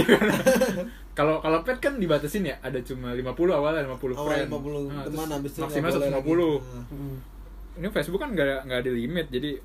[1.14, 4.48] Kalau kalau pet kan dibatasin ya, ada cuma 50 awalnya 50 Awal friend.
[4.50, 6.26] 50 Nah, teman, terus habis itu maksimal nggak boleh 150.
[6.34, 6.58] lagi.
[6.66, 7.16] Nah, Hmm.
[7.74, 9.58] Ini Facebook kan nggak nggak ada limit, jadi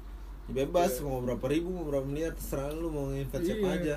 [0.49, 3.77] Ya bebas mau berapa ribu mau berapa miliar terserah lu mau invest siapa Iya.
[3.77, 3.95] aja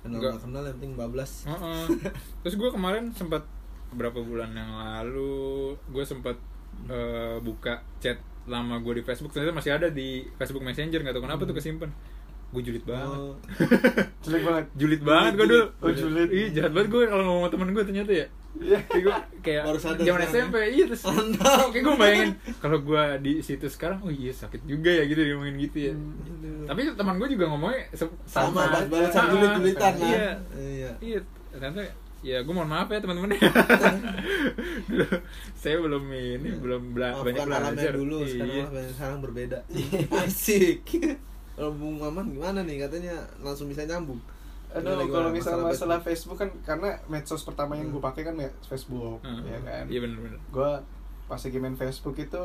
[0.00, 0.34] kenal Nggak.
[0.40, 1.84] kenal yang penting bablas Heeh.
[2.44, 3.42] Terus gue kemarin sempat
[3.88, 6.38] beberapa bulan yang lalu gue sempat
[6.86, 8.14] eh, buka chat
[8.44, 11.90] lama gue di Facebook ternyata masih ada di Facebook Messenger nggak tahu kenapa tuh kesimpan
[12.54, 13.34] gue julid banget Oh,
[14.22, 14.64] Jelek banget.
[14.74, 16.28] julid banget gue dulu Oh, julid.
[16.30, 18.78] ih jahat banget gue kalau ngomong sama temen gue ternyata ya Iya.
[18.86, 23.32] Kayak gue kayak Baru sadar zaman SMP iya terus kayak gue bayangin kalau gue di
[23.40, 26.62] situ sekarang oh iya sakit juga ya gitu ngomongin gitu ya Aduh.
[26.64, 31.18] tapi teman gue juga ngomongnya sama sama balas-balasan Ah, julit-julitan kan iya iya Iya,
[31.50, 31.82] ternyata
[32.22, 33.36] ya gue mohon maaf ya teman-teman.
[35.54, 37.92] Saya belum ini belum bela banyak belajar.
[37.92, 38.30] dulu Iya.
[38.64, 39.58] sekarang sekarang berbeda
[40.22, 40.86] asik
[41.54, 44.18] kalau Bung Maman gimana nih katanya langsung bisa nyambung
[44.70, 47.94] Aduh, Gimana, kalau misalnya Masalah masalah Facebook kan karena medsos pertama yang Hmm.
[47.94, 48.34] gue pakai kan
[48.66, 49.46] Facebook, Heeh.
[49.46, 49.84] ya kan.
[49.86, 50.40] Iya benar-benar.
[50.50, 50.70] Gue
[51.24, 52.42] pas lagi main Facebook itu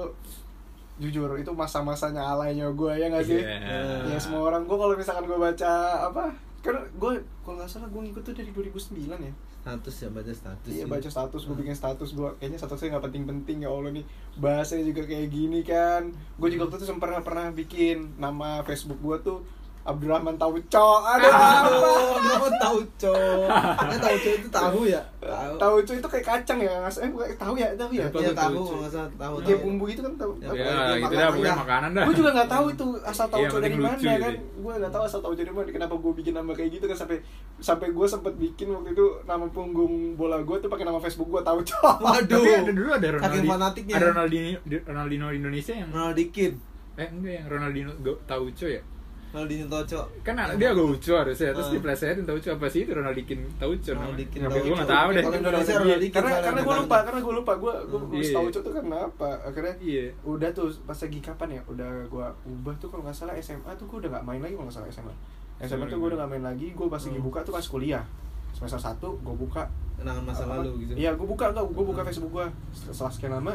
[1.00, 3.42] jujur itu masa-masanya alaynya gue ya nggak sih?
[3.42, 4.06] Iya.
[4.06, 5.72] Ya semua orang gue kalau misalkan gue baca
[6.06, 6.30] apa
[6.60, 9.34] kan gue kalau nggak salah gue ngikut tuh dari 2009 ya.
[9.60, 11.62] Status ya baca status iya baca status gue Hmm.
[11.62, 14.06] bikin status gue kayaknya statusnya nggak penting-penting ya allah nih.
[14.36, 16.10] Bahasanya juga kayak gini kan.
[16.36, 19.40] Gue juga waktu itu sempat pernah bikin nama Facebook gue tuh
[19.82, 20.60] Abdurrahman Tauco
[21.02, 23.48] aduh apa Aduh, kamu tahu cok.
[23.80, 25.02] Kan tahu cok itu tahu ya.
[25.18, 25.54] Tahu.
[25.56, 28.34] Tauco itu kayak kacang ya mas eh bukan tahu ya tahu ya Iya tuh tahu
[28.36, 28.62] tauco?
[28.62, 29.34] kalau nggak salah tahu.
[29.40, 29.66] kayak tahu.
[29.66, 30.54] bumbu itu kan tahu Ya, apa?
[30.54, 31.56] ya Pokoknya gitu dah dah.
[31.58, 34.92] makanan dah gue juga nggak tahu itu asal Iya, tauco dari mana kan gue nggak
[34.92, 37.18] tahu asal tauco dari mana kenapa gue bikin nama kayak gitu kan sampai
[37.58, 41.42] sampai gue sempet bikin waktu itu nama punggung bola gue tuh pakai nama Facebook gue
[41.42, 42.30] tauco Waduh.
[42.30, 43.50] tapi ada dulu ada Ronaldinho
[43.90, 46.52] ada Ronaldinho Ronaldinho Indonesia yang Ronaldikin.
[46.96, 48.84] eh enggak yang Ronaldinho Tauco ya
[49.30, 50.02] Ronaldinho Toco.
[50.22, 51.54] kan dia Gaucho harusnya.
[51.54, 51.74] Terus Ah.
[51.74, 54.76] diplesetin Tauco apa sih itu Ronaldikin Tauco Ronaldikin Tapi gue Tauco.
[54.76, 55.22] nggak tahu deh.
[55.22, 55.74] Kalau Indonesia
[56.10, 57.54] karena karena, gue lupa karena gue lupa.
[57.56, 58.34] Gue gue Hmm, iya.
[58.34, 59.30] tauco tuh karena apa.
[59.44, 60.06] Akhirnya iya.
[60.24, 61.62] udah tuh pas lagi kapan ya?
[61.66, 64.66] Udah gue ubah tuh kalau nggak salah SMA tuh gue udah nggak main lagi kalau
[64.66, 65.14] nggak salah SMA
[65.62, 66.68] SMA tuh gue udah nggak main lagi.
[66.72, 67.26] Gue pas lagi Hmm.
[67.26, 68.04] buka tuh pas kuliah.
[68.50, 69.70] Semester satu gue buka.
[69.94, 70.96] Kenangan masa lalu gitu.
[70.96, 73.52] iya gue buka enggak gue buka Facebook gue setelah sekian lama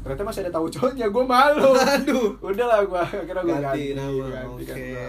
[0.00, 2.32] ternyata masih ada tauconya gue malu Aduh.
[2.40, 4.64] udah lah gue akhirnya gue Ganti ganti, nama, ganti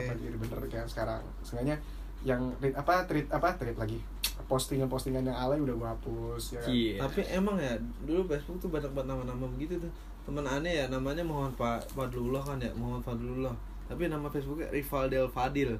[0.06, 1.76] kan jadi bener kayak sekarang sengaja
[2.22, 3.98] yang tweet apa tweet apa tweet lagi
[4.44, 6.70] postingan-postingan yang alay udah gue hapus ya kan?
[6.70, 7.72] iya Tapi emang ya
[8.04, 9.88] dulu Facebook tuh banyak banget nama-nama begitu tuh.
[10.22, 13.56] Temen aneh ya namanya Muhammad Fa- Fadlullah kan ya, Muhammad Fadlullah.
[13.88, 15.72] Tapi nama Facebooknya Rival Del Fadil.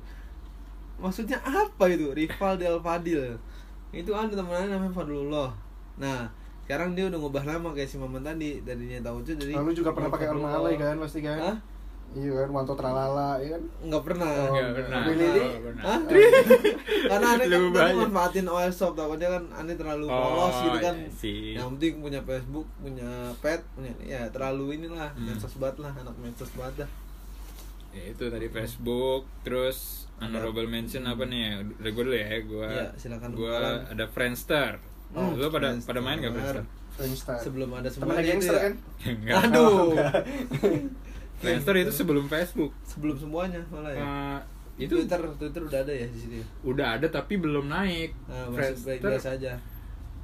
[0.97, 2.16] Maksudnya apa itu?
[2.16, 3.36] Rival Del Fadil.
[3.91, 5.49] Itu ada temen aneh namanya Fadlullah.
[5.97, 6.32] Nah,
[6.72, 9.91] sekarang dia udah ngubah nama kayak si Maman tadi darinya tahu tuh jadi Lalu juga
[9.91, 11.36] pernah pakai orang alay kan pasti kan?
[11.38, 11.57] Hah?
[12.11, 13.63] Iya kan, Wanto Tralala ya kan?
[13.82, 14.28] Enggak pernah.
[14.28, 15.43] Oh, Nggak pernah Ini.
[15.78, 15.99] Hah?
[17.11, 17.95] Karena aneh kan tadi banyak.
[18.01, 20.95] manfaatin OS shop takutnya kan aneh terlalu Oh, polos gitu kan.
[20.97, 21.55] iya sih.
[21.55, 23.09] Yang penting punya Facebook, punya
[23.39, 25.24] pet, punya ya terlalu inilah Hmm.
[25.26, 26.91] medsos banget lah, anak medsos banget dah.
[27.91, 32.88] ya itu tadi Facebook terus honorable mention apa nih udah gue dulu ya gue Iya,
[32.95, 33.55] silakan, gue
[33.88, 34.80] ada Friendster
[35.12, 35.88] Hmm, lo pada Friendster.
[35.88, 37.36] pada main gak Friendster Friendster.
[37.41, 38.62] Sebelum ada Temen semuanya itu gangster ya.
[38.62, 38.74] kan?
[39.05, 39.36] Enggak.
[39.45, 39.91] Aduh.
[41.38, 44.01] Friendster itu sebelum Facebook Sebelum semuanya malah ya.
[44.01, 44.39] Eh,
[44.80, 46.36] itu Twitter Twitter udah ada ya di situ.
[46.36, 46.45] ya?
[46.64, 49.53] udah ada tapi belum naik Nah, masih baik biasa aja.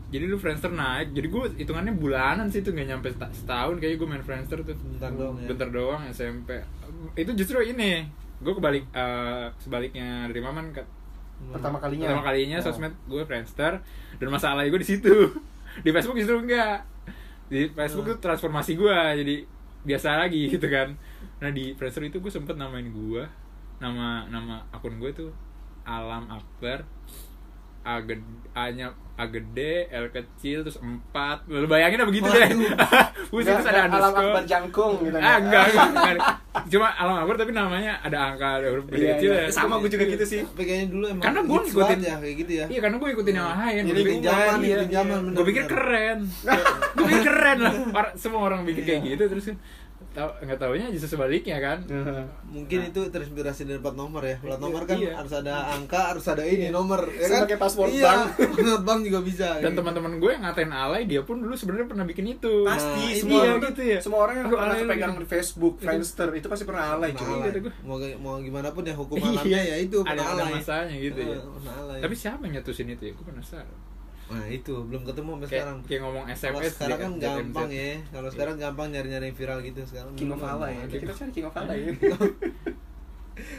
[0.07, 3.97] jadi lu Friendster naik jadi gue hitungannya bulanan sih itu nggak nyampe seta- setahun kayaknya
[3.97, 5.47] gue main Friendster tuh Bentar doang ya.
[5.47, 6.63] bentar doang SMP
[7.13, 8.07] itu justru ini
[8.37, 10.71] gue kebalik eh, sebaliknya dari Maman
[11.47, 12.07] Pertama kalinya.
[12.07, 12.65] pertama kalinya Oh.
[12.65, 13.79] sosmed gue Friendster
[14.13, 15.13] dan masalah gue di situ
[15.85, 16.81] di Facebook justru enggak
[17.47, 18.13] di Facebook Hmm.
[18.13, 19.35] tuh transformasi gue jadi
[19.83, 20.97] biasa lagi gitu kan
[21.37, 23.23] nah di Friendster itu gue sempet namain gue
[23.77, 25.31] nama nama akun gue tuh
[25.83, 26.83] Alam Akbar
[27.81, 31.09] A gede, A nya A gede, L kecil, terus 4
[31.47, 32.49] Lu bayangin lah begitu deh.
[33.27, 34.29] Pusing terus ada nggak alam underscore.
[34.29, 35.17] akbar jangkung gitu.
[35.17, 36.15] Ah enggak, enggak, enggak.
[36.67, 39.41] Cuma alam akbar tapi namanya ada angka ada huruf gede Iya, kecil iya.
[39.41, 39.49] ya.
[39.49, 40.41] Sama gue juga gitu sih.
[40.43, 42.65] Tapi kayaknya dulu emang Karena gua hits ngikutin- ya kayak gitu ya.
[42.67, 45.45] Iya karena gue ikutin yang lain Jadi Gue ikutin pikir- zaman, iya, ikutin zaman, Gue
[45.45, 46.19] pikir keren.
[46.95, 47.73] Gue pikir keren lah.
[48.13, 49.57] Semua orang bikin kayak gitu Terus kan
[50.09, 51.77] tahu nggak taunya justru sebaliknya kan
[52.47, 52.89] Mungkin Nah.
[52.89, 54.37] itu terinspirasi dari plat nomor ya.
[54.39, 55.13] Plat nomor kan Iya.
[55.13, 57.05] harus ada angka, harus ada ini nomor.
[57.07, 57.45] Ya kan?
[57.45, 58.25] Sebagai password iya, bank.
[58.87, 59.47] Bank juga bisa.
[59.57, 63.13] Dan teman-teman gue yang ngatain alay Dia pun dulu sebenarnya pernah bikin itu Pasti Nah,
[63.15, 63.99] semua iya, gitu ya.
[63.99, 65.21] Semua orang yang Aduh, pernah alay kepegang gitu.
[65.21, 67.27] di Facebook, Friendster itu pasti pernah alay cuy.
[67.59, 67.73] gua.
[67.83, 69.29] Mau mau gimana pun ya hukum Iya.
[69.31, 70.53] alamnya ya itu Ada, pernah ada alay.
[70.55, 71.99] masanya gitu ya pernah alay.
[71.99, 73.13] Tapi siapa yang nyetusin itu ya?
[73.13, 73.77] Gue penasaran
[74.27, 75.77] Nah itu belum ketemu sampai Kayak, sekarang.
[75.83, 77.89] kayak ngomong Kalau SMS sekarang kan gampang ya.
[78.07, 78.33] Kalau Iya.
[78.33, 80.11] sekarang gampang nyari-nyari yang viral gitu sekarang.
[80.13, 80.71] King of gampang.
[80.85, 81.79] Kita cari King of alay.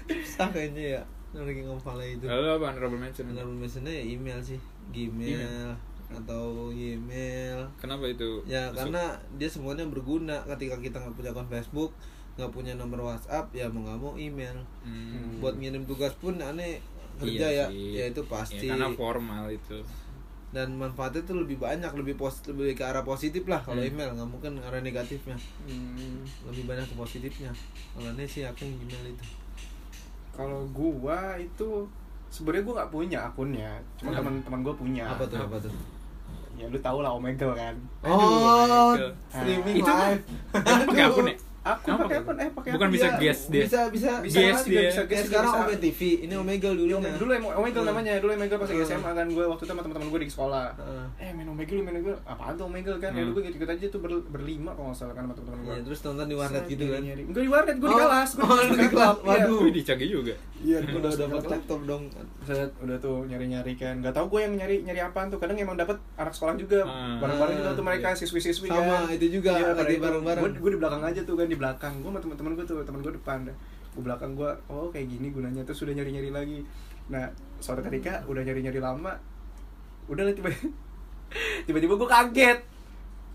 [0.08, 1.02] Susah kayaknya ya.
[1.30, 2.24] Nyari King of itu.
[2.24, 3.24] Lalu apa honorable mention?
[3.28, 4.58] Honorable mentionnya ya email sih,
[4.90, 5.70] Gmail Email.
[6.10, 7.58] atau email.
[7.76, 8.40] Kenapa itu?
[8.44, 8.76] Ya masuk?
[8.82, 9.02] karena
[9.36, 11.92] dia semuanya berguna ketika kita nggak punya akun Facebook,
[12.34, 14.56] nggak punya nomor WhatsApp, ya mau nggak mau email.
[14.80, 15.36] Hmm.
[15.38, 16.80] Buat ngirim tugas pun aneh
[17.18, 17.92] kerja Iya ya, sih.
[17.92, 18.64] ya itu pasti.
[18.64, 19.78] Ya, karena formal itu.
[20.48, 23.90] Dan manfaatnya tuh lebih banyak, lebih pos lebih ke arah positif lah kalau Hmm.
[23.90, 25.36] email, nggak mungkin ke arah negatifnya.
[25.62, 27.52] Hmm, Lebih banyak ke positifnya.
[27.92, 29.24] Kalau ini sih yakin email itu.
[30.32, 31.84] Kalau gua itu
[32.28, 34.24] sebenarnya gua nggak punya akunnya, cuma Kenapa?
[34.24, 35.04] teman-teman gua punya.
[35.06, 35.36] Apa tuh?
[35.38, 35.72] Apa tuh?
[36.54, 37.74] Ya lu tau lah Omegle kan.
[38.02, 39.12] Oh, Michael.
[39.28, 40.22] streaming Itu live.
[40.88, 41.36] Pakai akun ya?
[41.70, 43.62] Aku Apa pakai akun eh pakai Bukan bisa guess dia.
[43.62, 44.88] Bisa bisa Bisa Guess juga, dia.
[44.88, 45.62] bisa guess sekarang bisa.
[45.62, 46.88] Ome TV, ini Omegle dulu.
[46.88, 48.90] Iya, Omegle dulu Omegle namanya, dulu Omegle pas lagi Hmm.
[48.94, 50.64] SMA kan gue waktu itu sama teman-teman gue di sekolah.
[50.74, 51.04] Heeh.
[51.20, 53.10] Eh main Omegle, main Omegle, apaan tuh Omegle kan?
[53.10, 53.28] Ya Hmm.
[53.28, 55.74] dulu gue ikut aja tuh ber- berlima kalau nggak salah kan sama teman-teman gue.
[55.74, 57.00] Iya, terus nonton di warnet gitu kan.
[57.04, 58.00] Enggak di warnet, gue di Oh.
[58.00, 58.30] kelas.
[58.30, 59.16] Gue Oh, di kelas.
[59.20, 59.58] Waduh.
[59.60, 60.34] Wih, dicanggih juga.
[60.58, 62.02] Iya, Udah udah dapat laptop dong.
[62.42, 63.94] Set, udah tuh nyari-nyari kan.
[64.00, 65.38] Gak tau gue yang nyari nyari apaan tuh.
[65.38, 66.82] Kadang emang dapat anak sekolah juga.
[66.82, 67.18] Ah.
[67.18, 68.18] Bareng-bareng juga tuh mereka Iya.
[68.18, 69.12] siswi-siswi Sama, kan.
[69.12, 70.42] itu juga, lagi bareng-bareng.
[70.42, 71.98] Gue gue di belakang aja tuh kan di belakang.
[71.98, 73.38] Gue sama teman-teman gue tuh, teman gue depan.
[73.90, 75.62] Gue belakang gue, oh kayak gini gunanya.
[75.62, 76.58] Terus udah nyari-nyari lagi.
[77.08, 77.26] Nah,
[77.58, 79.12] suatu ketika udah nyari-nyari lama,
[80.06, 80.48] udah lah tiba
[81.66, 82.58] tiba-tiba gue kaget.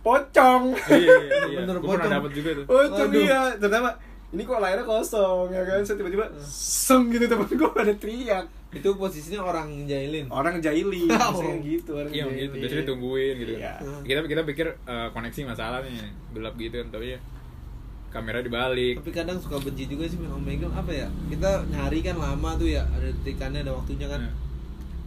[0.03, 0.63] Pocong.
[0.89, 1.15] Iya, iya,
[1.47, 1.57] iya.
[1.63, 2.65] Bener, Gue dapat juga tuh.
[2.67, 3.55] Pocong iya.
[3.55, 3.95] Terutama
[4.33, 8.89] ini kok layarnya kosong ya kan Saya tiba-tiba seng gitu temen gue pada teriak itu
[8.97, 11.37] posisinya orang jahilin orang jahili Oh.
[11.37, 12.41] maksudnya gitu orang iya jahili.
[12.41, 13.73] gitu biasanya ditungguin gitu Iya.
[14.01, 17.19] kita kita pikir eh, koneksi masalah nih gelap gitu kan tapi ya
[18.13, 19.01] kamera dibalik.
[19.01, 21.09] Tapi kadang suka benci juga sih Omegle apa ya?
[21.27, 24.21] Kita nyari kan lama tuh ya ada detikannya ada waktunya kan.
[24.21, 24.33] Nah,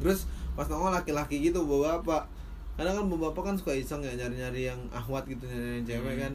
[0.03, 0.27] terus
[0.59, 2.27] pas nongol laki-laki gitu bawa bapak.
[2.75, 6.15] Kadang kan bapak bapak kan suka iseng ya nyari-nyari yang ahwat gitu nyari yang cewek
[6.19, 6.23] Hmm.
[6.27, 6.35] kan.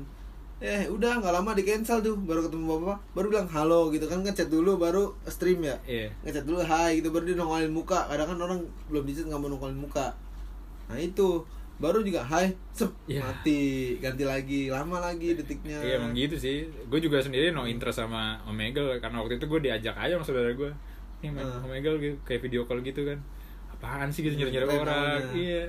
[0.62, 4.22] Eh udah nggak lama di cancel tuh baru ketemu bapak baru bilang halo gitu kan
[4.24, 5.76] ngechat dulu baru stream ya.
[5.84, 6.08] Iya.
[6.24, 8.08] Ngechat dulu hai gitu baru dia nongolin muka.
[8.08, 10.14] Kadang kan orang belum di nggak mau nongolin muka.
[10.88, 11.44] Nah itu
[11.82, 13.26] baru juga hai sep Iya.
[13.26, 13.60] mati
[13.98, 16.58] ganti lagi lama lagi detiknya Iya emang gitu sih.
[16.86, 20.54] Gue juga sendiri no interest sama Omegle karena waktu itu gue diajak aja sama saudara
[20.54, 20.70] gue.
[21.20, 21.60] Nih main Ah.
[21.62, 23.18] Omegle gitu, kayak video call gitu kan.
[23.72, 25.22] Apaan sih gitu nyari-nyari Keren orang.
[25.34, 25.64] Iya.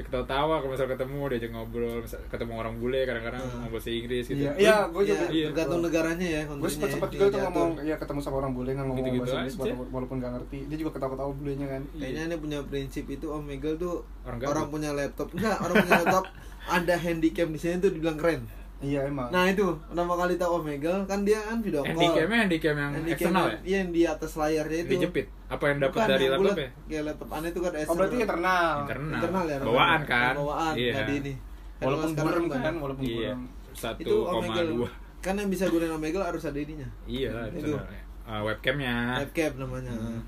[0.00, 3.52] Ya ketawa-tawa kalau misal ketemu diajak ngobrol, misal ketemu orang bule kadang-kadang Ah.
[3.52, 4.40] ngobrol bahasa Inggris gitu.
[4.40, 5.12] Iya, iya, gue juga.
[5.12, 5.46] ya, Iya.
[5.52, 8.70] tergantung negaranya ya gue sempet sempet ya, juga tuh ngomong ya ketemu sama orang bule
[8.72, 9.60] ngomong Gitu-gitu bahasa Inggris aja.
[9.60, 13.26] walaupun, walaupun gak ngerti dia juga ketawa ketawa bulenya kan Kayaknya ini punya prinsip itu
[13.28, 16.24] Omegle tuh Orang orang, punya laptop enggak orang punya laptop
[16.62, 18.40] ada handycam di sini tuh dibilang keren.
[18.80, 21.92] Iya emang Nah itu pertama kali tahu Omegle kan dia kan video call.
[21.92, 23.58] Handycamnya handycam yang Handycam eksternal ya?
[23.60, 24.90] Iya yang di atas layarnya itu.
[24.96, 25.26] Dijepit.
[25.46, 26.68] Apa yang dapat dari yang laptop ya?
[26.88, 29.12] Kayak laptop aneh itu kan oh berarti internal Internal.
[29.14, 29.56] internal ya.
[29.60, 30.32] Bawaan kan?
[30.34, 30.92] Bawaan Iya.
[30.92, 31.32] nggak di ini.
[31.80, 33.16] Walaupun burem kan walaupun Iya.
[33.32, 34.70] burem Satu Itu koma Omegle.
[34.74, 34.88] dua.
[35.20, 36.88] Kan yang bisa gunain Omegle harus ada ininya.
[37.04, 37.76] Iya lah, Itu.
[38.24, 39.20] Uh, webcamnya.
[39.20, 39.92] Webcam namanya.
[39.92, 40.20] Hmm.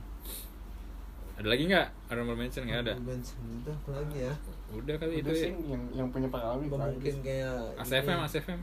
[1.35, 1.87] Ada lagi nggak?
[2.07, 2.93] Honorable mention nggak ada?
[3.01, 4.33] Bensin itu apa lagi ya?
[4.73, 5.43] Udah kali itu itu ya.
[5.43, 8.25] sih yang yang punya pengalaman Mungkin kayak ASFM, ini.
[8.25, 8.61] ASFM.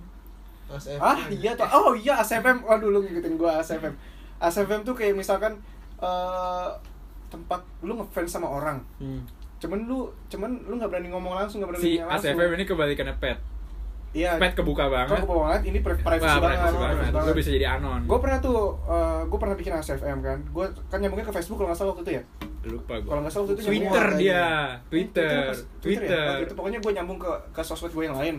[0.68, 1.00] ASFM.
[1.00, 3.94] ah iya tuh oh iya ASFM waduh lu ngikutin gua ASFM
[4.38, 5.58] ASFM tuh kayak misalkan
[5.98, 6.70] eh
[7.28, 9.22] tempat lu ngefans sama orang Hmm.
[9.58, 13.16] cuman lu cuman lu nggak berani ngomong langsung nggak berani Si langsung ASFM ini kebalikannya
[13.18, 13.38] pet.
[14.12, 15.20] Iya Pet kebuka banget.
[15.20, 17.14] Kok banget ini pri- privacy Wah, banget, privacy banget.
[17.14, 17.34] banget.
[17.36, 18.02] bisa jadi anon.
[18.04, 18.60] gue pernah tuh
[19.24, 22.14] gue pernah bikin ASFM kan gue kan nyambungnya ke Facebook kalau nggak salah waktu itu
[22.14, 22.24] ya
[22.62, 23.08] Lupa gua.
[23.08, 25.80] kalau nggak salah waktu itu Twitter dia, Eh, Twitter, apa?
[25.80, 26.28] Twitter.
[26.34, 26.44] ya?
[26.44, 28.36] Itu pokoknya gue nyambung ke ke sosmed gue yang lain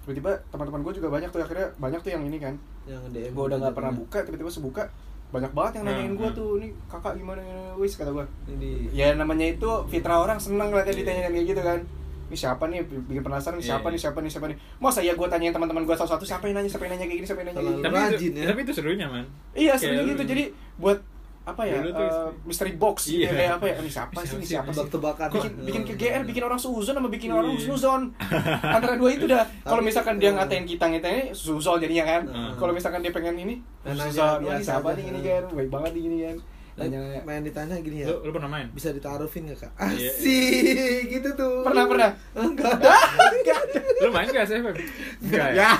[0.00, 2.54] tiba-tiba teman-teman gue juga banyak tuh akhirnya banyak tuh yang ini kan
[2.84, 3.32] Yang DM.
[3.32, 4.82] gue udah nggak pernah buka tiba-tiba sebuka
[5.30, 6.36] banyak banget yang nanyain Hmm, gue hmm.
[6.36, 7.42] tuh nih kakak gimana
[7.74, 11.80] wis kata gue Ini ya namanya itu fitrah orang seneng ngeliatnya ditanyain kayak gitu kan
[12.26, 12.78] ini siapa nih?
[12.82, 13.92] Bikin penasaran nih Iya, siapa iya.
[13.92, 14.56] nih siapa nih siapa nih?
[14.76, 17.26] Masa ya gue tanyain teman-teman gue satu-satu siapa yang nanya siapa yang nanya kayak gini
[17.26, 17.82] siapa yang nanya kayak gini.
[17.82, 18.44] Tapi itu, rajin ya.
[18.46, 19.26] tapi itu serunya, Man.
[19.52, 20.22] iya lu- gitu.
[20.24, 20.44] jadi
[20.76, 20.98] buat
[21.44, 23.28] apa ya Dulu tuh- eh, mystery box gitu Iya.
[23.28, 23.74] ya, kayak apa ya?
[23.76, 24.34] Ini siapa sih?
[24.34, 24.76] Ini siapa sih?
[24.80, 25.28] Tebak-tebakan.
[25.30, 27.56] bikin bikin ke GR bikin orang suzon sama bikin orang Iya.
[27.60, 28.02] husnuzon
[28.76, 29.44] antara dua itu dah.
[29.60, 32.22] Kalau misalkan dia ngatain kita ngatain suzon jadinya kan.
[32.54, 33.54] Kalau misalkan dia pengen ini
[33.84, 34.16] suzon.
[34.16, 35.42] wah, ini biasa siapa nih ini kan?
[35.52, 36.36] Baik banget nih ini kan
[36.74, 38.06] nanya main ditanya gini ya.
[38.08, 38.66] Lu, lu pernah main?
[38.70, 39.72] Bisa ditaruhin gak kak?
[39.94, 40.10] Iya.
[40.10, 41.62] Asik gitu tuh.
[41.62, 42.74] pernah pernah Enggak.
[44.02, 44.74] Lu main gak ASFM?
[45.20, 45.70] Enggak ya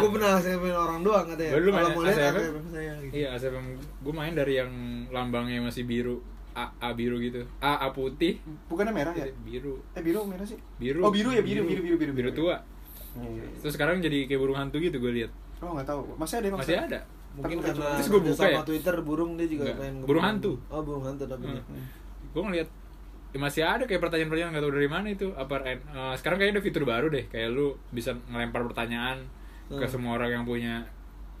[0.00, 1.52] Gue pernah saya main orang doang katanya.
[1.56, 2.30] Lu main saya.
[2.32, 3.12] gitu.
[3.12, 3.66] Iya, ASFM.
[4.00, 4.72] Gue main dari yang
[5.08, 6.24] lambangnya masih biru.
[6.50, 7.44] A, A biru gitu.
[7.60, 8.42] A, A putih.
[8.66, 9.78] bukannya merah ya Biru.
[9.94, 10.98] eh biru merah sih Biru.
[11.00, 12.56] oh biru ya biru biru biru biru Biru tua.
[13.14, 13.46] Iya.
[13.62, 15.30] Terus sekarang jadi kayak burung hantu gitu gue lihat.
[15.62, 17.00] oh nggak tahu masih ada Masih ada.
[17.30, 18.60] Mungkin karena terus gua buka sama ya?
[18.64, 20.52] Twitter burung dia juga main Burung hantu.
[20.66, 21.46] Oh burung hantu tapi.
[21.46, 21.84] Hmm.
[22.30, 22.68] Gue ngeliat
[23.30, 25.78] ya masih ada kayak pertanyaan-pertanyaan nggak tahu dari mana itu apa eh,
[26.16, 29.22] sekarang kayaknya ada fitur baru deh kayak lu bisa ngelempar pertanyaan
[29.68, 29.86] ke Hmm.
[29.88, 30.82] semua orang yang punya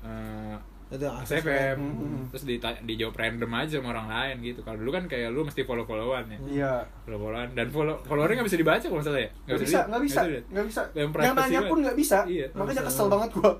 [0.00, 0.54] eh,
[0.88, 2.22] Itu ASFM Hmm.
[2.30, 5.62] terus dita- dijawab random aja sama orang lain gitu kalau dulu kan kayak lu mesti
[5.62, 6.72] follow followan ya iya
[7.04, 10.20] follow followan dan follow followernya nggak bisa dibaca kalau misalnya ya nggak bisa nggak bisa
[10.48, 12.46] nggak bisa Yang nanya pun nggak bisa Iya.
[12.52, 13.52] makanya kesel banget gua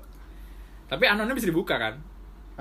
[0.87, 1.95] tapi anonnya bisa dibuka kan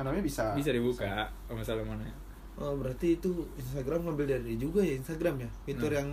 [0.02, 1.06] namanya bisa bisa dibuka
[1.44, 2.16] kalau misalnya mau nanya
[2.54, 5.96] Oh berarti itu Instagram ngambil dari dia juga ya Instagram ya fitur Hmm.
[5.96, 6.08] yang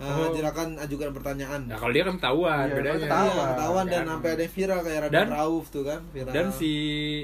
[0.00, 0.32] uh, Oh.
[0.78, 1.68] ajukan pertanyaan.
[1.68, 3.48] nah kalau dia kan ketahuan Iya, bedanya kalau Iya, ketahuan.
[3.52, 4.08] ketahuan dan Kan.
[4.10, 6.32] sampai ada yang viral kayak Radit Dan- Rauf tuh kan viral.
[6.32, 6.72] dan si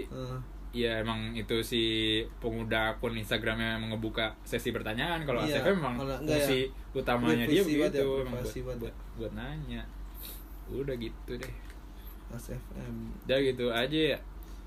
[0.04, 0.38] Eh,
[0.76, 1.82] ya emang itu si
[2.36, 6.60] pengguna akun Instagramnya emang ngebuka sesi pertanyaan kalau Iya, ASFM memang fungsi
[6.92, 8.76] utamanya dia banget begitu ya, emang buat, banget.
[8.76, 9.82] buat, buat nanya
[10.68, 11.52] udah gitu deh
[12.28, 12.94] Mas FM.
[13.24, 14.18] udah gitu aja ya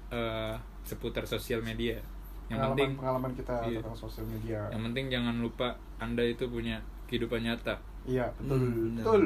[0.09, 0.55] eh,
[0.89, 2.01] seputar sosial media
[2.49, 3.77] yang pengalaman penting pengalaman kita Iya.
[3.79, 5.67] tentang sosial media yang penting jangan lupa
[5.97, 9.03] anda itu punya kehidupan nyata iya betul Hmm, benar.
[9.05, 9.23] betul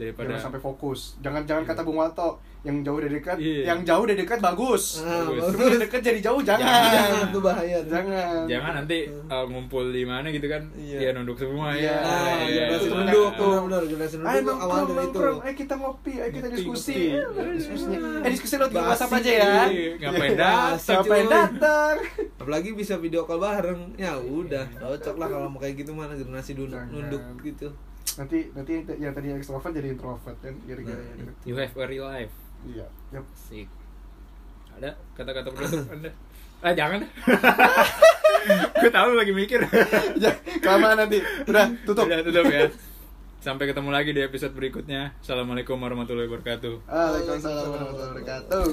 [0.00, 1.70] daripada jangan sampai fokus jangan jangan Iya.
[1.70, 2.30] kata Bung Walto
[2.60, 3.62] yang jauh dari dekat Iya.
[3.66, 5.80] yang jauh dari dekat bagus Ah, Bagus.
[5.80, 7.78] dekat jadi jauh jangan Jangan tuh bahaya.
[7.78, 7.88] tuh.
[7.90, 10.98] jangan jangan nanti eh, ngumpul di mana gitu kan Iya.
[10.98, 11.84] ya nunduk semua Iya.
[11.86, 15.20] ya Nah, Iya, generasi itu nunduk tuh benar generasi Ayo nunduk tuh awal dari itu.
[15.40, 16.98] ayo kita ngopi, ayo kita diskusi.
[17.10, 17.98] Eh, diskusinya.
[18.20, 18.90] Eh diskusi lewat grup Basi.
[18.90, 19.52] WhatsApp aja ya.
[19.66, 20.38] Iya, ngapain Iya.
[20.38, 21.94] datang, Ngapain datang?
[22.36, 23.80] Apalagi bisa video call bareng.
[23.96, 27.68] Ya udah, cocok lah kalau mau kayak gitu mana generasi nunduk gitu.
[28.16, 31.32] Nanti nanti yang tadi extrovert jadi introvert kan gara-gara gitu.
[31.44, 32.32] you have a real life
[32.62, 32.86] Iya.
[33.10, 33.24] Yap.
[33.30, 33.68] Asik.
[34.70, 36.10] ada kata-kata penutup anda
[36.60, 37.00] ah jangan
[38.80, 39.60] gue tahu lu lagi mikir
[40.22, 41.20] Ya, kelamaan nanti.
[41.44, 42.04] Udah, tutup.
[42.04, 42.68] Udah, tutup ya
[43.40, 48.64] sampai ketemu lagi di episode berikutnya assalamualaikum warahmatullahi wabarakatuh Waalaikumsalam warahmatullahi wabarakatuh.